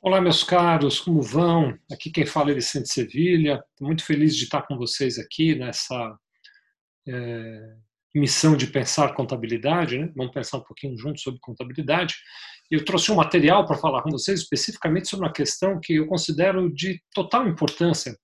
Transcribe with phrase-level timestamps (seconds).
[0.00, 1.76] Olá, meus caros, como vão?
[1.90, 3.60] Aqui quem fala é Vicente Sevilha.
[3.80, 6.16] Muito feliz de estar com vocês aqui nessa
[7.08, 7.74] é,
[8.14, 9.98] missão de pensar contabilidade.
[9.98, 10.08] Né?
[10.14, 12.14] Vamos pensar um pouquinho juntos sobre contabilidade.
[12.70, 16.72] Eu trouxe um material para falar com vocês especificamente sobre uma questão que eu considero
[16.72, 18.16] de total importância,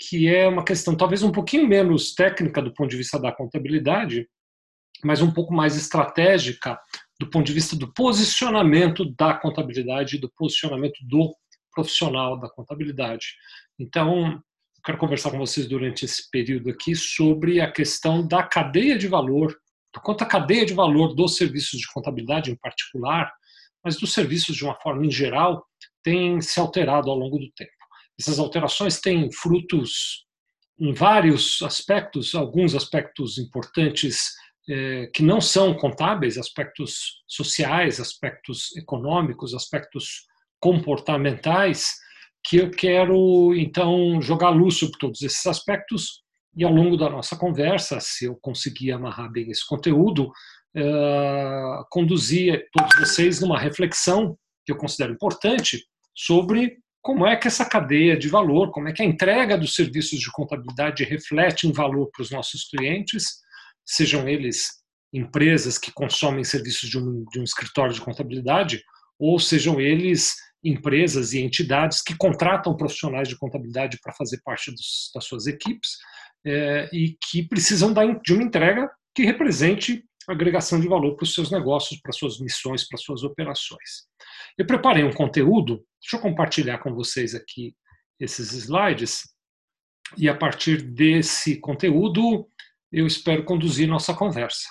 [0.00, 4.26] que é uma questão talvez um pouquinho menos técnica do ponto de vista da contabilidade,
[5.04, 6.80] mas um pouco mais estratégica
[7.20, 11.30] do ponto de vista do posicionamento da contabilidade e do posicionamento do
[11.70, 13.34] profissional da contabilidade.
[13.78, 14.42] Então,
[14.82, 19.54] quero conversar com vocês durante esse período aqui sobre a questão da cadeia de valor,
[19.94, 23.30] do quanto a cadeia de valor dos serviços de contabilidade em particular,
[23.84, 25.66] mas dos serviços de uma forma em geral,
[26.02, 27.70] tem se alterado ao longo do tempo.
[28.18, 30.24] Essas alterações têm frutos
[30.78, 34.32] em vários aspectos, alguns aspectos importantes
[35.12, 40.26] que não são contábeis, aspectos sociais, aspectos econômicos, aspectos
[40.60, 41.94] comportamentais,
[42.46, 46.22] que eu quero então jogar luz sobre todos esses aspectos
[46.56, 52.66] e ao longo da nossa conversa, se eu conseguir amarrar bem esse conteúdo, uh, conduzir
[52.72, 58.28] todos vocês numa reflexão que eu considero importante sobre como é que essa cadeia de
[58.28, 62.30] valor, como é que a entrega dos serviços de contabilidade reflete em valor para os
[62.30, 63.40] nossos clientes
[63.84, 64.80] sejam eles
[65.12, 68.82] empresas que consomem serviços de um, de um escritório de contabilidade,
[69.18, 75.10] ou sejam eles empresas e entidades que contratam profissionais de contabilidade para fazer parte dos,
[75.14, 75.96] das suas equipes
[76.44, 81.50] é, e que precisam de uma entrega que represente agregação de valor para os seus
[81.50, 84.06] negócios, para suas missões, para suas operações.
[84.56, 87.74] Eu preparei um conteúdo, deixa eu compartilhar com vocês aqui
[88.18, 89.22] esses slides,
[90.16, 92.48] e a partir desse conteúdo
[92.92, 94.68] eu espero conduzir nossa conversa.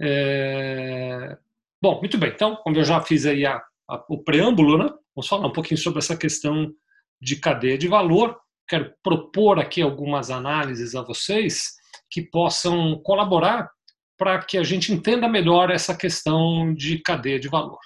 [0.00, 1.36] É...
[1.80, 2.30] Bom, muito bem.
[2.30, 3.56] Então, como eu já fiz aí a,
[3.88, 4.88] a, o preâmbulo, né?
[5.14, 6.72] Vamos falar um pouquinho sobre essa questão
[7.20, 8.38] de cadeia de valor.
[8.68, 11.74] Quero propor aqui algumas análises a vocês
[12.10, 13.70] que possam colaborar
[14.16, 17.80] para que a gente entenda melhor essa questão de cadeia de valor.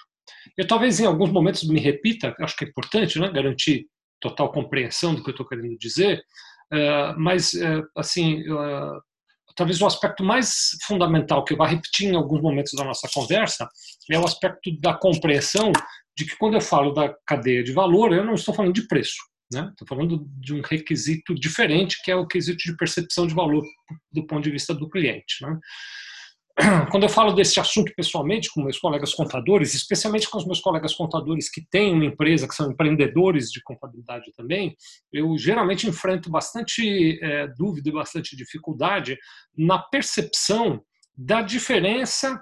[0.57, 3.29] Eu talvez em alguns momentos me repita, acho que é importante, né?
[3.31, 3.87] Garantir
[4.19, 6.23] total compreensão do que eu estou querendo dizer,
[6.73, 8.43] uh, mas uh, assim
[9.57, 13.67] talvez o aspecto mais fundamental que eu vou repetir em alguns momentos da nossa conversa
[14.09, 15.71] é o aspecto da compreensão
[16.15, 19.17] de que quando eu falo da cadeia de valor, eu não estou falando de preço.
[19.51, 19.67] Né?
[19.71, 23.63] Estou falando de um requisito diferente, que é o quesito de percepção de valor
[24.11, 25.41] do ponto de vista do cliente.
[25.41, 25.57] Né?
[26.89, 30.93] quando eu falo desse assunto pessoalmente com meus colegas contadores, especialmente com os meus colegas
[30.95, 34.75] contadores que têm uma empresa, que são empreendedores de contabilidade também,
[35.13, 39.17] eu geralmente enfrento bastante é, dúvida e bastante dificuldade
[39.55, 40.81] na percepção
[41.15, 42.41] da diferença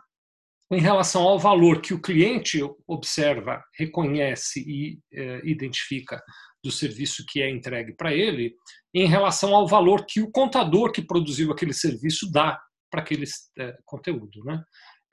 [0.71, 6.21] em relação ao valor que o cliente observa, reconhece e é, identifica
[6.63, 8.55] do serviço que é entregue para ele,
[8.93, 12.59] em relação ao valor que o contador que produziu aquele serviço dá
[12.90, 13.25] para aquele
[13.57, 14.44] é, conteúdo.
[14.44, 14.63] Né?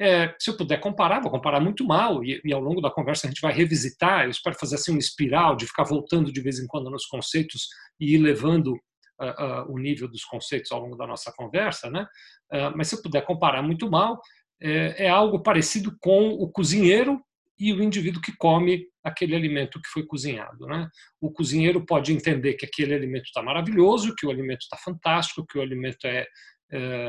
[0.01, 3.27] É, se eu puder comparar, vou comparar muito mal, e, e, ao longo da conversa
[3.27, 6.59] a gente vai revisitar, eu espero fazer assim uma espiral de ficar voltando de vez
[6.59, 7.69] em quando nos conceitos
[8.01, 8.73] e ir levando
[9.21, 12.07] uh, uh, o nível dos conceitos ao longo da nossa conversa, né?
[12.53, 14.21] Uh, mas se eu puder comparar muito mal,
[14.61, 17.21] é, é algo parecido com o cozinheiro
[17.59, 20.67] e o indivíduo que come aquele alimento que foi cozinhado.
[20.67, 20.89] Né?
[21.21, 25.59] O cozinheiro pode entender que aquele alimento está maravilhoso, que o alimento está fantástico, que
[25.59, 26.27] o alimento é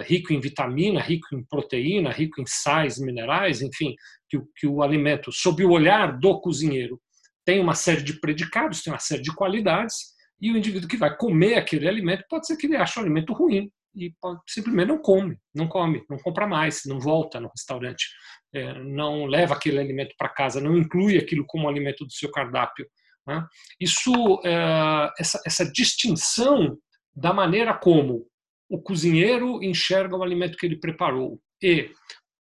[0.05, 3.95] rico em vitamina, rico em proteína, rico em sais, minerais, enfim,
[4.29, 6.99] que, que o alimento, sob o olhar do cozinheiro,
[7.45, 11.15] tem uma série de predicados, tem uma série de qualidades, e o indivíduo que vai
[11.15, 14.97] comer aquele alimento pode ser que ele ache o alimento ruim e pode, simplesmente não
[14.97, 18.07] come, não come, não compra mais, não volta no restaurante,
[18.53, 22.87] é, não leva aquele alimento para casa, não inclui aquilo como alimento do seu cardápio.
[23.25, 23.45] Né?
[23.79, 26.77] Isso, é, essa, essa distinção
[27.15, 28.25] da maneira como
[28.73, 31.91] o cozinheiro enxerga o alimento que ele preparou e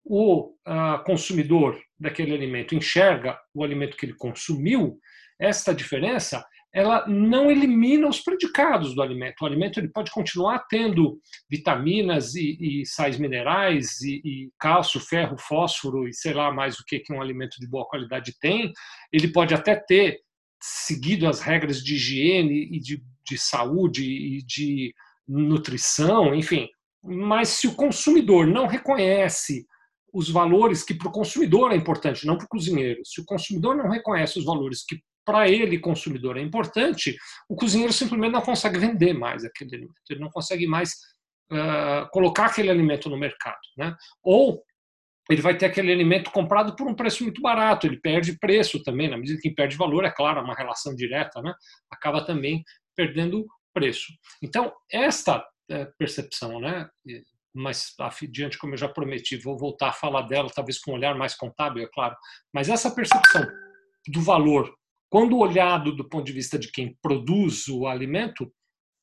[0.05, 4.99] o uh, consumidor daquele alimento enxerga o alimento que ele consumiu,
[5.41, 9.41] esta diferença ela não elimina os predicados do alimento.
[9.41, 11.19] O alimento ele pode continuar tendo
[11.51, 16.85] vitaminas e, e sais minerais e, e, cálcio, ferro, fósforo e sei lá mais o
[16.85, 18.71] que que um alimento de boa qualidade tem.
[19.11, 20.21] Ele pode até ter
[20.61, 24.93] seguido as regras de higiene e de, de saúde e de
[25.29, 26.69] nutrição, enfim.
[27.03, 29.67] Mas se o consumidor não reconhece
[30.13, 33.77] os valores que para o consumidor é importante, não para o cozinheiro, se o consumidor
[33.77, 37.15] não reconhece os valores que para ele, consumidor, é importante,
[37.51, 40.95] o cozinheiro simplesmente não consegue vender mais aquele alimento, ele não consegue mais
[41.53, 43.59] uh, colocar aquele alimento no mercado.
[43.77, 43.95] Né?
[44.23, 44.63] Ou
[45.31, 49.11] ele vai ter aquele alimento comprado por um preço muito barato, ele perde preço também,
[49.11, 51.53] na medida que perde valor, é claro, é uma relação direta, né?
[51.91, 52.65] acaba também
[52.97, 53.47] perdendo
[53.79, 54.13] preço.
[54.43, 56.89] Então, esta é, percepção, né?
[57.55, 61.17] mas adiante, como eu já prometi, vou voltar a falar dela, talvez com um olhar
[61.17, 62.17] mais contábil, é claro,
[62.53, 63.47] mas essa percepção
[64.09, 64.73] do valor,
[65.11, 68.51] quando olhado do ponto de vista de quem produz o alimento,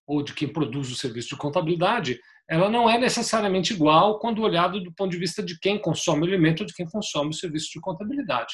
[0.07, 4.79] ou de quem produz o serviço de contabilidade, ela não é necessariamente igual quando olhado
[4.79, 7.71] do ponto de vista de quem consome o alimento ou de quem consome o serviço
[7.73, 8.53] de contabilidade.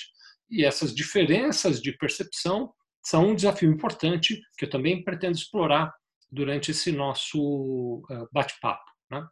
[0.49, 2.71] E essas diferenças de percepção
[3.05, 5.93] são um desafio importante que eu também pretendo explorar
[6.31, 8.89] durante esse nosso eh, bate-papo.
[9.09, 9.27] Né?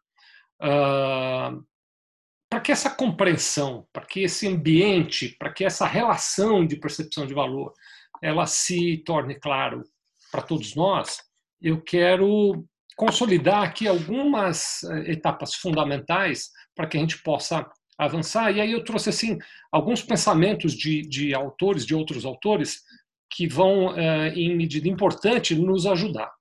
[0.62, 1.64] Uh,
[2.50, 7.34] para que essa compreensão, para que esse ambiente, para que essa relação de percepção de
[7.34, 7.72] valor,
[8.22, 9.84] ela se torne claro
[10.32, 11.22] para todos nós,
[11.62, 12.66] eu quero
[12.98, 17.66] consolidar aqui algumas eh, etapas fundamentais para que a gente possa
[17.98, 18.52] avançar.
[18.52, 19.38] E aí eu trouxe assim
[19.72, 22.82] alguns pensamentos de, de autores, de outros autores,
[23.32, 26.32] que vão, eh, em medida importante, nos ajudar.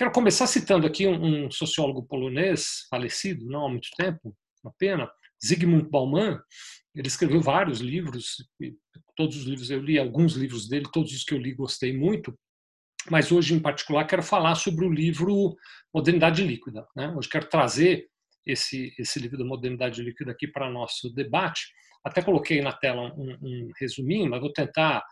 [0.00, 5.12] Quero começar citando aqui um, um sociólogo polonês, falecido não há muito tempo, uma pena,
[5.44, 6.40] Zygmunt Bauman.
[6.94, 8.36] Ele escreveu vários livros,
[9.14, 12.34] todos os livros eu li, alguns livros dele, todos os que eu li gostei muito
[13.10, 15.54] mas hoje, em particular, quero falar sobre o livro
[15.92, 16.86] Modernidade Líquida.
[16.96, 17.12] Né?
[17.14, 18.06] Hoje quero trazer
[18.46, 21.60] esse, esse livro da Modernidade Líquida aqui para nosso debate.
[22.02, 25.04] Até coloquei na tela um, um resuminho, mas vou tentar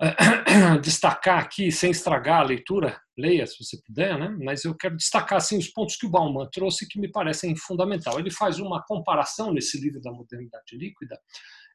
[0.82, 4.28] destacar aqui, sem estragar a leitura, leia se você puder, né?
[4.42, 8.18] mas eu quero destacar assim, os pontos que o Bauman trouxe que me parecem fundamental.
[8.18, 11.18] Ele faz uma comparação nesse livro da modernidade líquida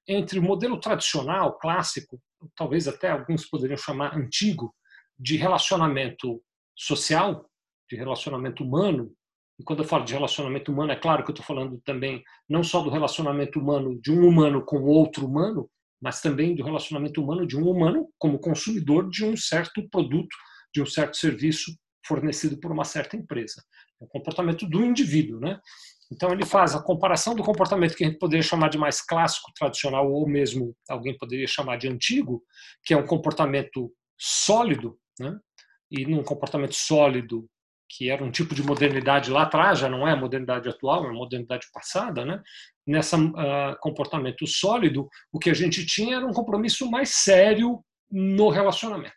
[0.07, 2.19] entre o modelo tradicional, clássico,
[2.55, 4.73] talvez até alguns poderiam chamar antigo,
[5.17, 6.41] de relacionamento
[6.75, 7.47] social,
[7.89, 9.11] de relacionamento humano.
[9.59, 12.63] E quando eu falo de relacionamento humano, é claro que eu estou falando também não
[12.63, 15.69] só do relacionamento humano de um humano com outro humano,
[16.01, 20.35] mas também do relacionamento humano de um humano como consumidor de um certo produto,
[20.73, 21.71] de um certo serviço
[22.05, 23.63] fornecido por uma certa empresa.
[24.01, 25.59] É o comportamento do indivíduo, né?
[26.11, 29.51] Então ele faz a comparação do comportamento que a gente poderia chamar de mais clássico,
[29.53, 32.43] tradicional, ou mesmo alguém poderia chamar de antigo,
[32.83, 35.37] que é um comportamento sólido, né?
[35.91, 37.47] e num comportamento sólido,
[37.87, 41.09] que era um tipo de modernidade lá atrás, já não é a modernidade atual, é
[41.09, 42.41] a modernidade passada, né?
[42.89, 48.49] Nessa uh, comportamento sólido, o que a gente tinha era um compromisso mais sério no
[48.49, 49.15] relacionamento.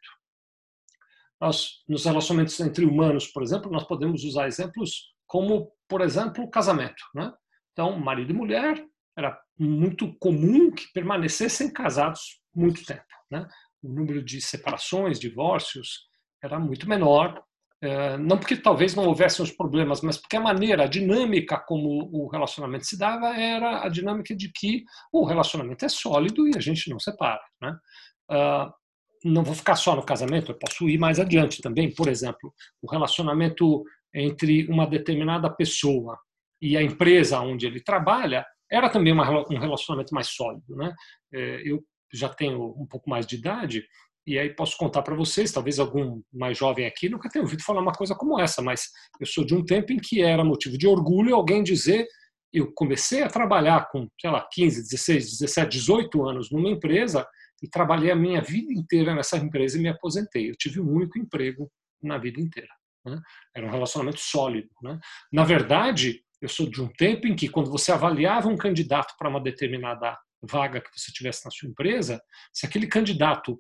[1.41, 6.51] Nós, nos relacionamentos entre humanos, por exemplo, nós podemos usar exemplos como, por exemplo, o
[6.51, 7.03] casamento.
[7.15, 7.33] Né?
[7.73, 8.85] Então, marido e mulher,
[9.17, 13.03] era muito comum que permanecessem casados muito tempo.
[13.31, 13.47] Né?
[13.83, 16.09] o número de separações, divórcios,
[16.43, 17.43] era muito menor.
[17.83, 22.09] É, não porque talvez não houvessem os problemas, mas porque a maneira, a dinâmica como
[22.13, 26.61] o relacionamento se dava era a dinâmica de que o relacionamento é sólido e a
[26.61, 27.43] gente não separa.
[27.61, 27.77] Né?
[28.31, 28.73] Ah,
[29.25, 31.93] não vou ficar só no casamento, eu posso ir mais adiante também.
[31.93, 33.83] Por exemplo, o relacionamento
[34.15, 36.17] entre uma determinada pessoa
[36.61, 40.77] e a empresa onde ele trabalha era também um relacionamento mais sólido.
[40.77, 40.95] Né?
[41.35, 41.83] É, eu
[42.13, 43.85] já tenho um pouco mais de idade,
[44.27, 47.81] e aí posso contar para vocês, talvez algum mais jovem aqui nunca tenha ouvido falar
[47.81, 48.89] uma coisa como essa, mas
[49.19, 52.07] eu sou de um tempo em que era motivo de orgulho alguém dizer
[52.53, 57.27] eu comecei a trabalhar com, sei lá, 15, 16, 17, 18 anos numa empresa
[57.63, 60.51] e trabalhei a minha vida inteira nessa empresa e me aposentei.
[60.51, 61.71] Eu tive um único emprego
[62.03, 62.69] na vida inteira.
[63.07, 63.19] Né?
[63.57, 64.69] Era um relacionamento sólido.
[64.83, 64.99] Né?
[65.33, 69.31] Na verdade, eu sou de um tempo em que, quando você avaliava um candidato para
[69.31, 72.21] uma determinada vaga que você tivesse na sua empresa,
[72.53, 73.59] se aquele candidato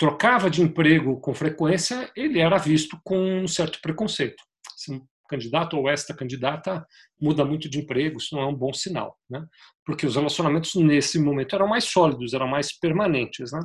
[0.00, 4.42] trocava de emprego com frequência, ele era visto com um certo preconceito.
[4.74, 6.82] Se um candidato ou esta candidata
[7.20, 9.46] muda muito de emprego, isso não é um bom sinal, né?
[9.84, 13.60] Porque os relacionamentos nesse momento eram mais sólidos, eram mais permanentes, né?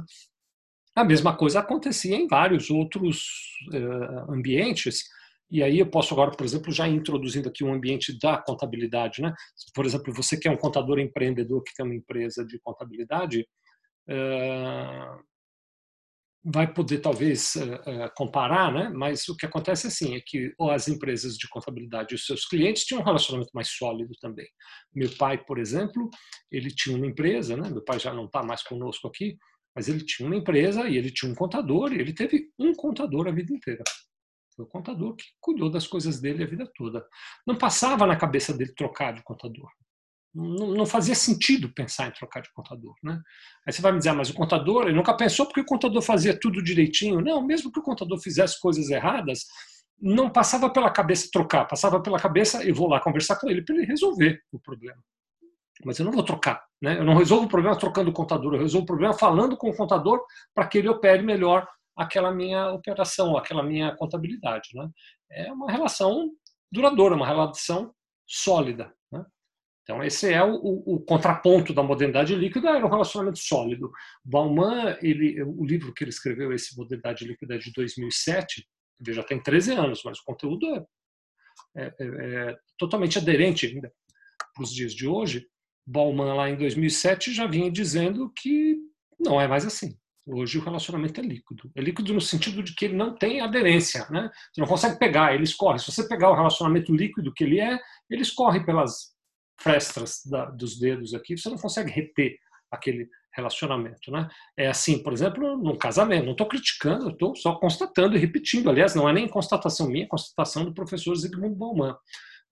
[0.94, 3.24] A mesma coisa acontecia em vários outros
[3.74, 5.06] uh, ambientes
[5.50, 9.34] e aí eu posso agora, por exemplo, já introduzindo aqui um ambiente da contabilidade, né?
[9.74, 13.48] Por exemplo, você que é um contador empreendedor que tem uma empresa de contabilidade,
[14.10, 15.24] uh,
[16.48, 18.90] vai poder talvez uh, comparar, né?
[18.94, 22.86] Mas o que acontece assim é que as empresas de contabilidade e os seus clientes
[22.86, 24.48] tinham um relacionamento mais sólido também.
[24.94, 26.08] Meu pai, por exemplo,
[26.52, 27.68] ele tinha uma empresa, né?
[27.68, 29.36] Meu pai já não está mais conosco aqui,
[29.76, 33.28] mas ele tinha uma empresa e ele tinha um contador e ele teve um contador
[33.28, 33.84] a vida inteira.
[34.56, 37.06] Foi o contador que cuidou das coisas dele a vida toda.
[37.46, 39.70] Não passava na cabeça dele trocar de contador.
[40.36, 42.94] Não, não fazia sentido pensar em trocar de contador.
[43.02, 43.20] Né?
[43.66, 46.02] Aí você vai me dizer, ah, mas o contador, ele nunca pensou porque o contador
[46.02, 47.22] fazia tudo direitinho.
[47.22, 49.46] Não, mesmo que o contador fizesse coisas erradas,
[50.00, 53.76] não passava pela cabeça trocar, passava pela cabeça, eu vou lá conversar com ele para
[53.76, 55.02] ele resolver o problema.
[55.86, 56.64] mas eu não vou trocar.
[56.82, 56.98] Né?
[56.98, 59.76] Eu não resolvo o problema trocando o contador, eu resolvo o problema falando com o
[59.76, 60.22] contador
[60.54, 64.70] para que ele opere melhor aquela minha operação, aquela minha contabilidade.
[64.74, 64.90] Né?
[65.32, 66.30] É uma relação
[66.72, 67.94] duradoura, uma relação
[68.28, 68.94] sólida.
[69.12, 69.24] Né?
[69.86, 73.92] Então, esse é o, o, o, contraponto da modernidade líquida, era um relacionamento sólido.
[74.24, 78.68] Bauman, ele, o livro que ele escreveu, esse Modernidade Líquida de 2007,
[79.10, 80.86] já tem 13 anos, mas o conteúdo é,
[81.78, 83.94] é, é, é totalmente aderente ainda
[84.56, 85.46] para os dias de hoje.
[85.86, 88.78] Bauman, lá em 2007, já vinha dizendo que
[89.20, 89.96] não é mais assim.
[90.28, 91.72] Hoje o relacionamento é líquido.
[91.76, 94.08] É líquido no sentido de que ele não tem aderência.
[94.10, 94.32] Né?
[94.52, 95.78] Você não consegue pegar, ele escorre.
[95.78, 99.15] Se você pegar o relacionamento líquido que ele é, ele escorre pelas
[99.60, 102.38] frestas da, dos dedos aqui, você não consegue reter
[102.72, 104.12] aquele relacionamento.
[104.12, 104.28] Né?
[104.58, 106.26] É assim, por exemplo, num casamento.
[106.26, 108.70] Não estou criticando, estou só constatando e repetindo.
[108.70, 111.96] Aliás, não é nem constatação minha, é constatação do professor Zygmunt Bauman.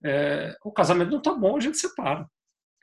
[0.03, 2.27] É, o casamento não está bom, a gente separa.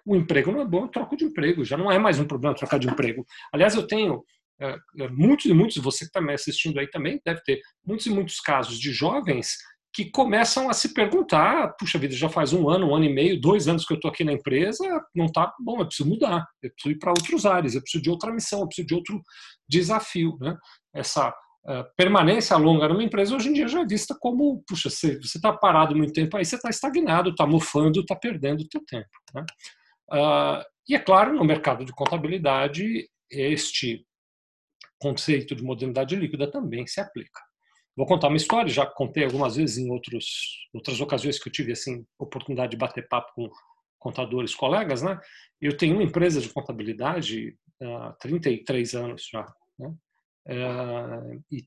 [0.06, 1.64] O emprego não é bom, eu troco de emprego.
[1.64, 3.26] Já não é mais um problema trocar de emprego.
[3.52, 4.24] Aliás, eu tenho
[4.60, 8.06] é, é, muitos e muitos, você que está me assistindo aí também deve ter muitos
[8.06, 9.56] e muitos casos de jovens
[9.92, 13.40] que começam a se perguntar: puxa vida, já faz um ano, um ano e meio,
[13.40, 16.70] dois anos que eu estou aqui na empresa, não está bom, eu preciso mudar, eu
[16.70, 19.20] preciso ir para outros ares, eu preciso de outra missão, eu preciso de outro
[19.68, 20.36] desafio.
[20.40, 20.56] Né?
[20.94, 25.18] Essa uh, permanência longa numa empresa hoje em dia já é vista como: puxa, você
[25.22, 29.08] está parado muito tempo aí, você está estagnado, está mofando, está perdendo o seu tempo.
[29.34, 29.44] Né?
[30.12, 34.04] Uh, e é claro, no mercado de contabilidade, este
[35.00, 37.40] conceito de modernidade líquida também se aplica.
[38.00, 41.72] Vou contar uma história, já contei algumas vezes em outros, outras ocasiões que eu tive
[41.72, 43.50] assim oportunidade de bater papo com
[43.98, 45.20] contadores colegas, né?
[45.60, 49.44] Eu tenho uma empresa de contabilidade há 33 anos já,
[49.78, 49.94] né?
[50.48, 51.64] Eh, e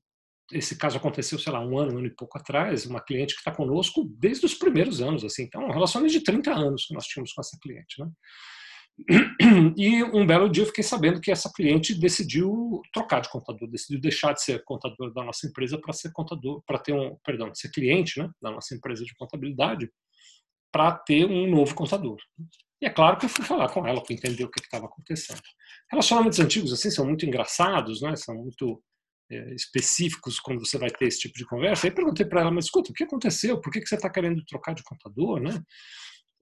[0.51, 3.41] esse caso aconteceu, sei lá, um ano, um ano e pouco atrás, uma cliente que
[3.41, 7.05] está conosco desde os primeiros anos, assim, então, um relacionamento de 30 anos que nós
[7.05, 8.09] tínhamos com essa cliente, né?
[9.75, 13.99] E um belo dia eu fiquei sabendo que essa cliente decidiu trocar de contador, decidiu
[13.99, 17.69] deixar de ser contador da nossa empresa para ser contador, para ter um, perdão, ser
[17.69, 19.91] cliente, né, da nossa empresa de contabilidade,
[20.71, 22.17] para ter um novo contador.
[22.81, 25.41] E é claro que eu fui falar com ela para entender o que estava acontecendo.
[25.89, 28.15] Relacionamentos antigos assim são muito engraçados, né?
[28.15, 28.83] São muito
[29.31, 31.87] é, específicos quando você vai ter esse tipo de conversa.
[31.87, 33.61] Aí perguntei para ela, mas escuta, o que aconteceu?
[33.61, 35.61] Por que, que você está querendo trocar de contador, né?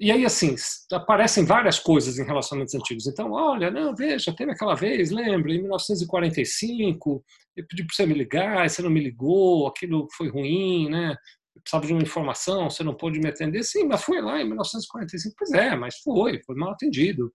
[0.02, 0.56] E aí, assim,
[0.92, 3.06] aparecem várias coisas em relacionamentos antigos.
[3.06, 7.24] Então, olha, não, veja, teve aquela vez, lembra, em 1945,
[7.56, 11.16] eu pedi para você me ligar, você não me ligou, aquilo foi ruim, né?
[11.56, 13.62] Eu precisava de uma informação, você não pôde me atender.
[13.62, 15.36] Sim, mas foi lá em 1945.
[15.38, 17.32] Pois é, mas foi, foi mal atendido.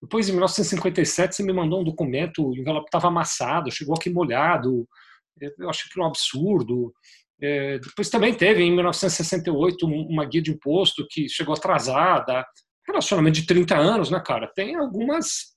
[0.00, 4.88] Depois, em 1957, você me mandou um documento, o envelope estava amassado, chegou aqui molhado.
[5.58, 6.94] Eu achei que era um absurdo.
[7.40, 12.44] É, depois também teve, em 1968, uma guia de imposto que chegou atrasada.
[12.86, 14.50] Relacionamento de 30 anos, né, cara?
[14.54, 15.54] Tem algumas.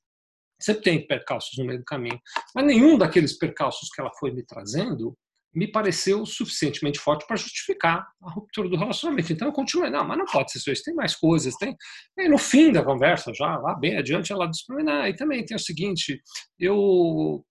[0.62, 2.20] Sempre tem percalços no meio do caminho.
[2.54, 5.16] Mas nenhum daqueles percalços que ela foi me trazendo
[5.54, 9.34] me pareceu suficientemente forte para justificar a ruptura do relacionamento.
[9.34, 11.76] Então eu continuei, não, mas não pode ser isso, tem mais coisas, tem.
[12.18, 15.16] E no fim da conversa, já lá bem adiante, ela disse para mim, não, e
[15.16, 16.22] também tem o seguinte,
[16.60, 17.44] eu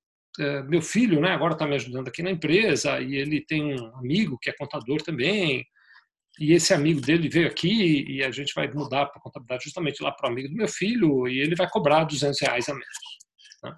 [0.68, 4.38] meu filho né, agora está me ajudando aqui na empresa e ele tem um amigo
[4.40, 5.64] que é contador também.
[6.38, 10.12] E esse amigo dele veio aqui e a gente vai mudar para contabilidade justamente lá
[10.12, 12.87] para o amigo do meu filho e ele vai cobrar 200 reais a menos.
[13.64, 13.75] Né?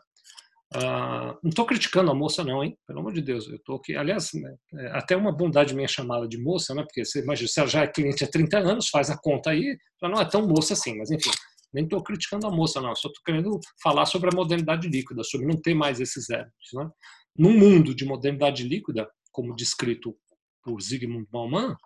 [0.75, 2.76] Ah, não estou criticando a moça não, hein?
[2.87, 3.97] Pelo amor de Deus, eu estou aqui.
[3.97, 6.83] Aliás, né, é, até uma bondade minha chamá-la de moça, né?
[6.83, 9.79] Porque você imagina, se ela já é cliente há 30 anos, faz a conta aí,
[10.02, 11.31] ela não é tão moça assim, mas enfim.
[11.73, 12.95] Nem estou criticando a moça, não.
[12.95, 16.71] Só estou querendo falar sobre a modernidade líquida, sobre não ter mais esses hábitos.
[16.75, 16.91] Né?
[17.37, 20.17] Num mundo de modernidade líquida, como descrito
[20.62, 21.77] por Zygmunt Bauman,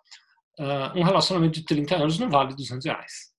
[0.59, 3.35] uh, um relacionamento de 30 anos não vale 200 reais.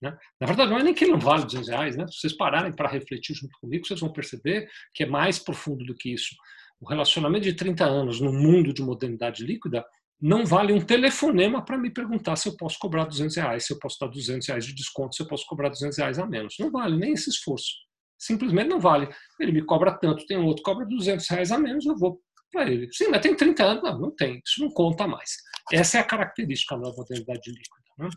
[0.00, 0.16] Né?
[0.40, 1.96] Na verdade, não é nem que ele não vale 200 reais.
[1.96, 2.06] Né?
[2.08, 5.94] Se vocês pararem para refletir junto comigo, vocês vão perceber que é mais profundo do
[5.94, 6.34] que isso.
[6.80, 9.84] O relacionamento de 30 anos no mundo de modernidade líquida
[10.20, 13.78] não vale um telefonema para me perguntar se eu posso cobrar 200 reais, se eu
[13.78, 16.54] posso dar 200 reais de desconto, se eu posso cobrar 200 reais a menos.
[16.58, 17.72] Não vale nem esse esforço.
[18.18, 19.08] Simplesmente não vale.
[19.38, 22.20] Ele me cobra tanto, tem outro que cobra 200 reais a menos, eu vou
[22.54, 22.88] para ele.
[22.92, 23.82] Sim, mas tem 30 anos.
[23.82, 24.40] Não, não tem.
[24.46, 25.30] Isso não conta mais.
[25.72, 27.76] Essa é a característica da modernidade líquida.
[27.98, 28.08] Né?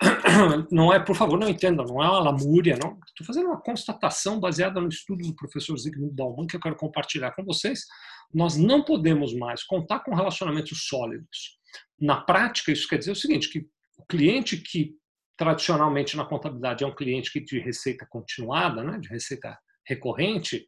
[0.70, 2.96] Não é, por favor, não entenda, não é uma lamúria, não.
[3.08, 7.32] Estou fazendo uma constatação baseada no estudo do professor Zygmunt Bauman que eu quero compartilhar
[7.32, 7.80] com vocês
[8.32, 11.58] nós não podemos mais contar com relacionamentos sólidos.
[12.00, 14.94] Na prática, isso quer dizer o seguinte, que o cliente que
[15.36, 20.66] tradicionalmente na contabilidade é um cliente que de receita continuada, né, de receita recorrente,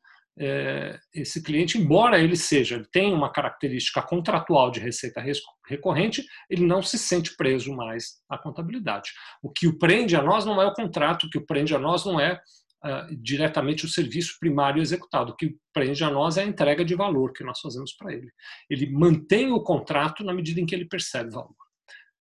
[1.12, 5.22] esse cliente, embora ele seja, ele tenha uma característica contratual de receita
[5.68, 9.10] recorrente, ele não se sente preso mais à contabilidade.
[9.42, 11.78] O que o prende a nós não é o contrato, o que o prende a
[11.78, 12.40] nós não é
[12.84, 15.32] uh, diretamente o serviço primário executado.
[15.32, 18.30] O que prende a nós é a entrega de valor que nós fazemos para ele.
[18.68, 21.54] Ele mantém o contrato na medida em que ele percebe valor.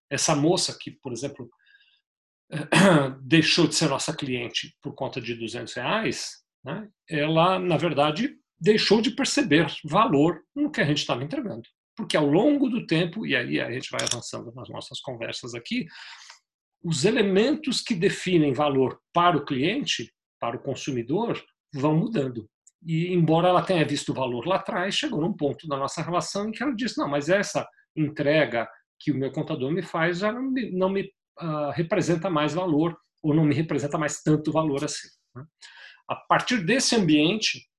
[0.09, 1.49] Essa moça que, por exemplo,
[3.21, 9.01] deixou de ser nossa cliente por conta de 200 reais, né, ela, na verdade, deixou
[9.01, 11.63] de perceber valor no que a gente estava entregando.
[11.95, 15.85] Porque ao longo do tempo, e aí a gente vai avançando nas nossas conversas aqui,
[16.83, 21.41] os elementos que definem valor para o cliente, para o consumidor,
[21.73, 22.49] vão mudando.
[22.85, 26.47] E embora ela tenha visto o valor lá atrás, chegou num ponto da nossa relação
[26.47, 30.31] em que ela disse: não, mas essa entrega que o meu contador me faz já
[30.31, 31.03] não me, não me
[31.41, 35.09] uh, representa mais valor, ou não me representa mais tanto valor assim.
[35.35, 35.43] Né?
[36.09, 37.69] A partir desse ambiente,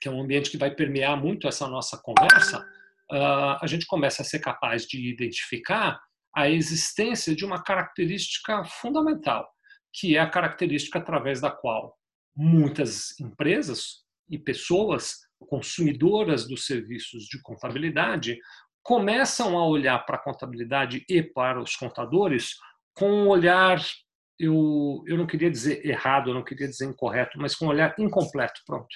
[0.00, 2.66] que é um ambiente que vai permear muito essa nossa conversa,
[3.12, 6.00] uh, a gente começa a ser capaz de identificar
[6.34, 9.46] a existência de uma característica fundamental,
[9.92, 11.94] que é a característica através da qual
[12.34, 18.38] muitas empresas e pessoas consumidoras dos serviços de contabilidade
[18.82, 22.54] começam a olhar para a contabilidade e para os contadores
[22.94, 23.78] com um olhar
[24.38, 27.94] eu, eu não queria dizer errado, eu não queria dizer incorreto, mas com um olhar
[27.98, 28.88] incompleto, pronto.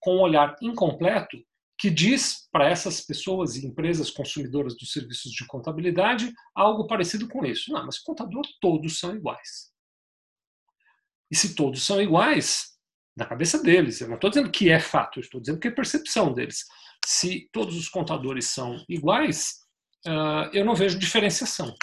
[0.00, 1.36] Com um olhar incompleto
[1.78, 7.44] que diz para essas pessoas e empresas consumidoras dos serviços de contabilidade algo parecido com
[7.44, 7.72] isso.
[7.72, 9.72] Não, mas contador todos são iguais.
[11.30, 12.74] E se todos são iguais,
[13.16, 15.70] na cabeça deles, eu não estou dizendo que é fato, eu estou dizendo que é
[15.70, 16.64] percepção deles.
[17.04, 19.54] Se todos os contadores são iguais,
[20.06, 21.74] uh, eu não vejo diferenciação.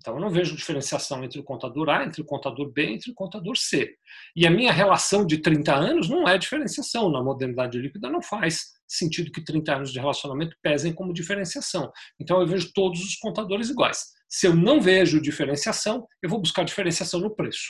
[0.00, 3.14] Então, eu não vejo diferenciação entre o contador A, entre o contador B, entre o
[3.14, 3.94] contador C.
[4.34, 7.10] E a minha relação de 30 anos não é diferenciação.
[7.10, 11.92] Na modernidade líquida não faz sentido que 30 anos de relacionamento pesem como diferenciação.
[12.18, 14.06] Então, eu vejo todos os contadores iguais.
[14.26, 17.68] Se eu não vejo diferenciação, eu vou buscar diferenciação no preço.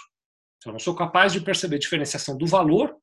[0.63, 2.95] Se eu não sou capaz de perceber diferenciação do valor,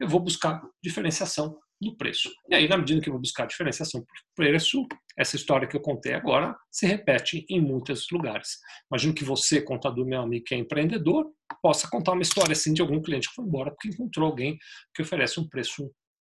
[0.00, 2.30] eu vou buscar diferenciação do preço.
[2.48, 4.86] E aí, na medida que eu vou buscar diferenciação por preço,
[5.16, 8.58] essa história que eu contei agora se repete em muitos lugares.
[8.90, 11.30] Imagino que você, contador meu amigo que é empreendedor,
[11.62, 14.58] possa contar uma história assim de algum cliente que foi embora porque encontrou alguém
[14.94, 15.90] que oferece um preço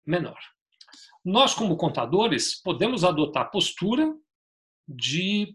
[0.06, 0.38] menor.
[1.24, 4.14] Nós, como contadores, podemos adotar a postura
[4.88, 5.54] de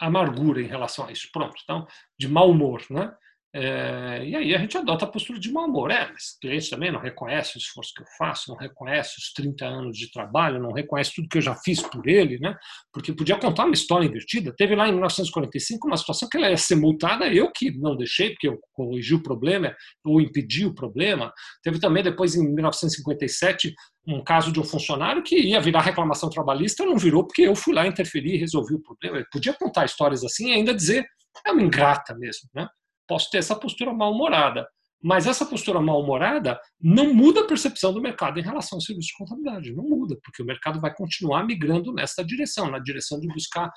[0.00, 1.28] amargura em relação a isso.
[1.32, 1.86] Pronto, então,
[2.18, 3.14] de mau humor, né?
[3.52, 5.90] É, e aí a gente adota a postura de mau humor.
[5.90, 9.32] É, mas o cliente também não reconhece o esforço que eu faço, não reconhece os
[9.32, 12.54] 30 anos de trabalho, não reconhece tudo que eu já fiz por ele, né?
[12.92, 14.54] Porque podia contar uma história invertida.
[14.56, 18.30] Teve lá em 1945 uma situação que ela ia ser multada, eu que não deixei,
[18.30, 21.32] porque eu corrigi o problema ou impedi o problema.
[21.62, 23.74] Teve também depois em 1957
[24.06, 27.74] um caso de um funcionário que ia virar reclamação trabalhista, não virou porque eu fui
[27.74, 29.18] lá interferir e resolvi o problema.
[29.18, 31.04] Eu podia contar histórias assim e ainda dizer
[31.46, 32.66] é uma ingrata mesmo, né?
[33.10, 34.68] Posso ter essa postura mal-humorada.
[35.02, 39.16] Mas essa postura mal-humorada não muda a percepção do mercado em relação ao serviço de
[39.16, 39.74] contabilidade.
[39.74, 43.68] Não muda, porque o mercado vai continuar migrando nessa direção na direção de buscar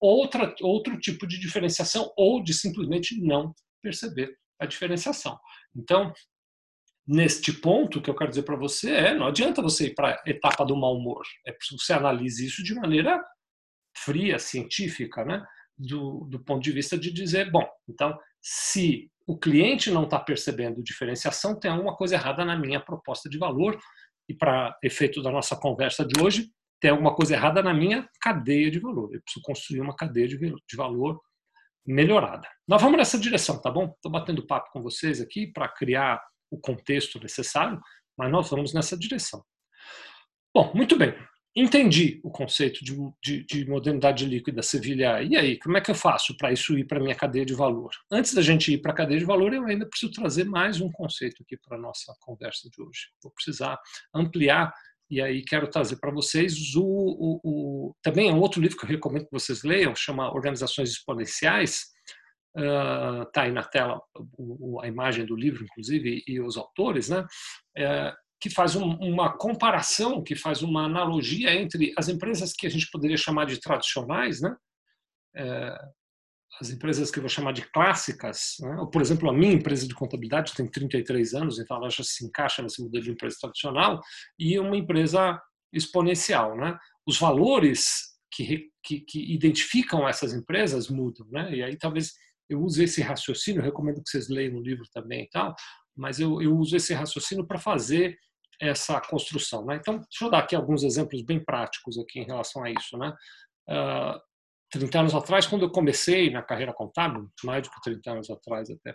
[0.00, 5.38] outra, outro tipo de diferenciação ou de simplesmente não perceber a diferenciação.
[5.76, 6.12] Então,
[7.06, 10.20] neste ponto, o que eu quero dizer para você é: não adianta você ir para
[10.26, 11.22] a etapa do mau humor.
[11.46, 13.22] É preciso que você analise isso de maneira
[13.94, 15.44] fria, científica, né?
[15.76, 20.82] Do, do ponto de vista de dizer, bom, então se o cliente não está percebendo
[20.82, 23.78] diferenciação, tem alguma coisa errada na minha proposta de valor.
[24.28, 26.50] E para efeito da nossa conversa de hoje,
[26.80, 29.14] tem alguma coisa errada na minha cadeia de valor.
[29.14, 31.20] Eu preciso construir uma cadeia de valor
[31.86, 32.48] melhorada.
[32.66, 33.92] Nós vamos nessa direção, tá bom?
[33.94, 37.80] Estou batendo papo com vocês aqui para criar o contexto necessário,
[38.16, 39.42] mas nós vamos nessa direção.
[40.54, 41.14] Bom, muito bem
[41.54, 45.22] entendi o conceito de, de, de, modernidade líquida, Sevilha.
[45.22, 47.54] E aí, como é que eu faço para isso ir para a minha cadeia de
[47.54, 47.90] valor?
[48.10, 50.90] Antes da gente ir para a cadeia de valor, eu ainda preciso trazer mais um
[50.90, 53.08] conceito aqui para a nossa conversa de hoje.
[53.22, 53.78] Vou precisar
[54.14, 54.72] ampliar
[55.12, 58.84] e aí quero trazer para vocês o, o, o, também é um outro livro que
[58.84, 61.92] eu recomendo que vocês leiam, chama Organizações Exponenciais.
[62.56, 64.00] Uh, tá aí na tela
[64.82, 67.26] a imagem do livro, inclusive, e os autores, né?
[67.78, 72.70] Uh, que faz um, uma comparação, que faz uma analogia entre as empresas que a
[72.70, 74.56] gente poderia chamar de tradicionais, né?
[75.36, 75.78] É,
[76.60, 78.84] as empresas que eu vou chamar de clássicas, né?
[78.92, 82.62] por exemplo, a minha empresa de contabilidade tem 33 anos, então ela já se encaixa
[82.62, 84.00] nesse modelo de empresa tradicional,
[84.36, 85.40] e uma empresa
[85.72, 86.56] exponencial.
[86.56, 86.76] Né?
[87.06, 91.54] Os valores que, que, que identificam essas empresas mudam, né?
[91.54, 92.12] e aí talvez
[92.50, 95.54] eu use esse raciocínio, recomendo que vocês leiam o livro também e tal,
[95.96, 98.18] mas eu, eu uso esse raciocínio para fazer
[98.62, 99.66] essa construção.
[99.66, 99.76] Né?
[99.76, 102.96] Então, deixa eu dar aqui alguns exemplos bem práticos aqui em relação a isso.
[102.96, 103.12] Né?
[103.68, 104.20] Uh,
[104.70, 108.70] 30 anos atrás, quando eu comecei na carreira contábil, mais do que 30 anos atrás
[108.70, 108.94] até,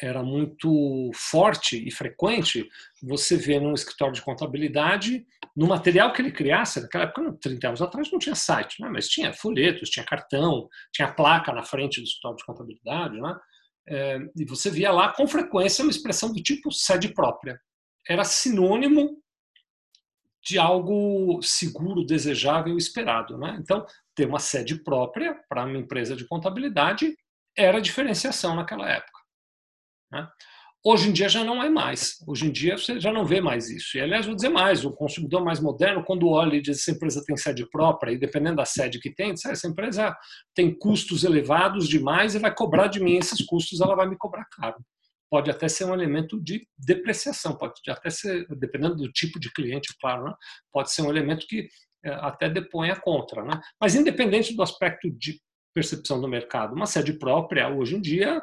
[0.00, 2.66] era muito forte e frequente
[3.02, 7.82] você ver num escritório de contabilidade, no material que ele criasse, naquela época, 30 anos
[7.82, 8.88] atrás, não tinha site, né?
[8.88, 13.36] mas tinha folhetos, tinha cartão, tinha placa na frente do escritório de contabilidade, né?
[13.88, 17.60] É, e você via lá com frequência uma expressão do tipo sede própria.
[18.08, 19.22] Era sinônimo
[20.44, 23.38] de algo seguro, desejável, esperado.
[23.38, 23.56] Né?
[23.60, 27.14] Então, ter uma sede própria para uma empresa de contabilidade
[27.56, 29.20] era diferenciação naquela época.
[30.10, 30.28] Né?
[30.84, 32.16] Hoje em dia já não é mais.
[32.26, 33.96] Hoje em dia você já não vê mais isso.
[33.96, 37.22] E, aliás, vou dizer mais: o consumidor mais moderno, quando olha e diz essa empresa
[37.24, 40.16] tem sede própria, e dependendo da sede que tem, diz, ah, essa empresa
[40.52, 44.44] tem custos elevados demais e vai cobrar de mim esses custos, ela vai me cobrar
[44.46, 44.84] caro.
[45.32, 49.96] Pode até ser um elemento de depreciação, pode até ser, dependendo do tipo de cliente,
[49.98, 50.34] claro, né?
[50.70, 51.68] pode ser um elemento que
[52.04, 53.42] é, até depõe a contra.
[53.42, 53.58] Né?
[53.80, 55.40] Mas, independente do aspecto de
[55.74, 58.42] percepção do mercado, uma sede própria, hoje em dia,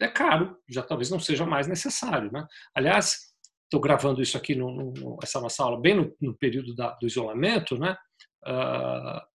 [0.00, 2.30] é caro, já talvez não seja mais necessário.
[2.30, 2.46] Né?
[2.76, 6.92] Aliás, estou gravando isso aqui, no, no, essa nossa aula, bem no, no período da,
[6.92, 7.96] do isolamento, né?
[8.46, 9.33] Uh,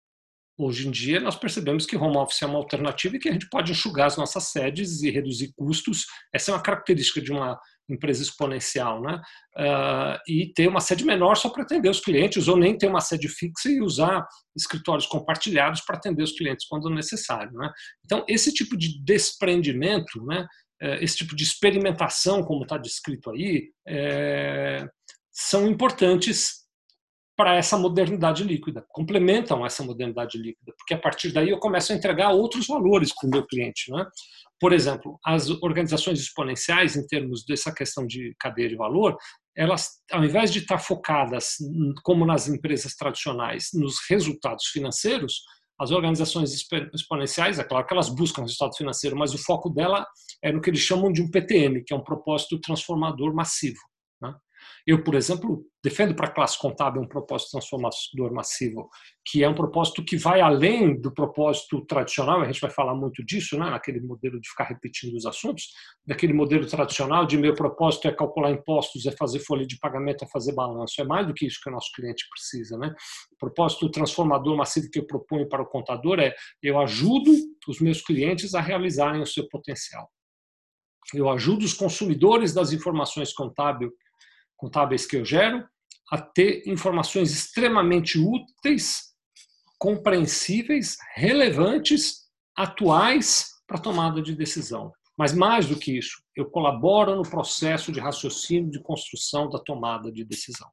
[0.57, 3.49] hoje em dia nós percebemos que home office é uma alternativa e que a gente
[3.49, 6.05] pode enxugar as nossas sedes e reduzir custos.
[6.33, 9.21] Essa é uma característica de uma empresa exponencial, né?
[9.55, 12.99] Uh, e ter uma sede menor só para atender os clientes, ou nem ter uma
[12.99, 17.71] sede fixa e usar escritórios compartilhados para atender os clientes quando necessário, né?
[18.03, 20.45] Então, esse tipo de desprendimento, né?
[20.81, 24.85] Uh, esse tipo de experimentação, como está descrito aí, é,
[25.31, 26.66] são importantes
[27.37, 31.95] para essa modernidade líquida, complementam essa modernidade líquida, porque a partir daí eu começo a
[31.95, 33.91] entregar outros valores para o meu cliente.
[33.91, 34.03] Né?
[34.59, 39.15] Por exemplo, as organizações exponenciais, em termos dessa questão de cadeia de valor,
[39.55, 41.57] elas, ao invés de estar focadas,
[42.03, 45.41] como nas empresas tradicionais, nos resultados financeiros,
[45.79, 46.51] as organizações
[46.91, 50.07] exponenciais, é claro que elas buscam resultado financeiro, mas o foco dela
[50.43, 53.77] é no que eles chamam de um PTM, que é um propósito transformador massivo.
[54.87, 58.89] Eu, por exemplo, defendo para a classe contábil um propósito transformador massivo,
[59.25, 63.21] que é um propósito que vai além do propósito tradicional, a gente vai falar muito
[63.25, 65.65] disso, né, naquele modelo de ficar repetindo os assuntos,
[66.05, 70.27] daquele modelo tradicional de meu propósito é calcular impostos, é fazer folha de pagamento, é
[70.29, 71.01] fazer balanço.
[71.01, 72.77] É mais do que isso que o nosso cliente precisa.
[72.77, 72.95] Né?
[73.33, 77.29] O propósito transformador massivo que eu proponho para o contador é eu ajudo
[77.67, 80.09] os meus clientes a realizarem o seu potencial.
[81.13, 83.91] Eu ajudo os consumidores das informações contábeis
[84.57, 85.65] contábeis que eu gero,
[86.11, 89.13] a ter informações extremamente úteis,
[89.77, 94.91] compreensíveis, relevantes, atuais para tomada de decisão.
[95.17, 100.11] Mas mais do que isso, eu colaboro no processo de raciocínio de construção da tomada
[100.11, 100.69] de decisão.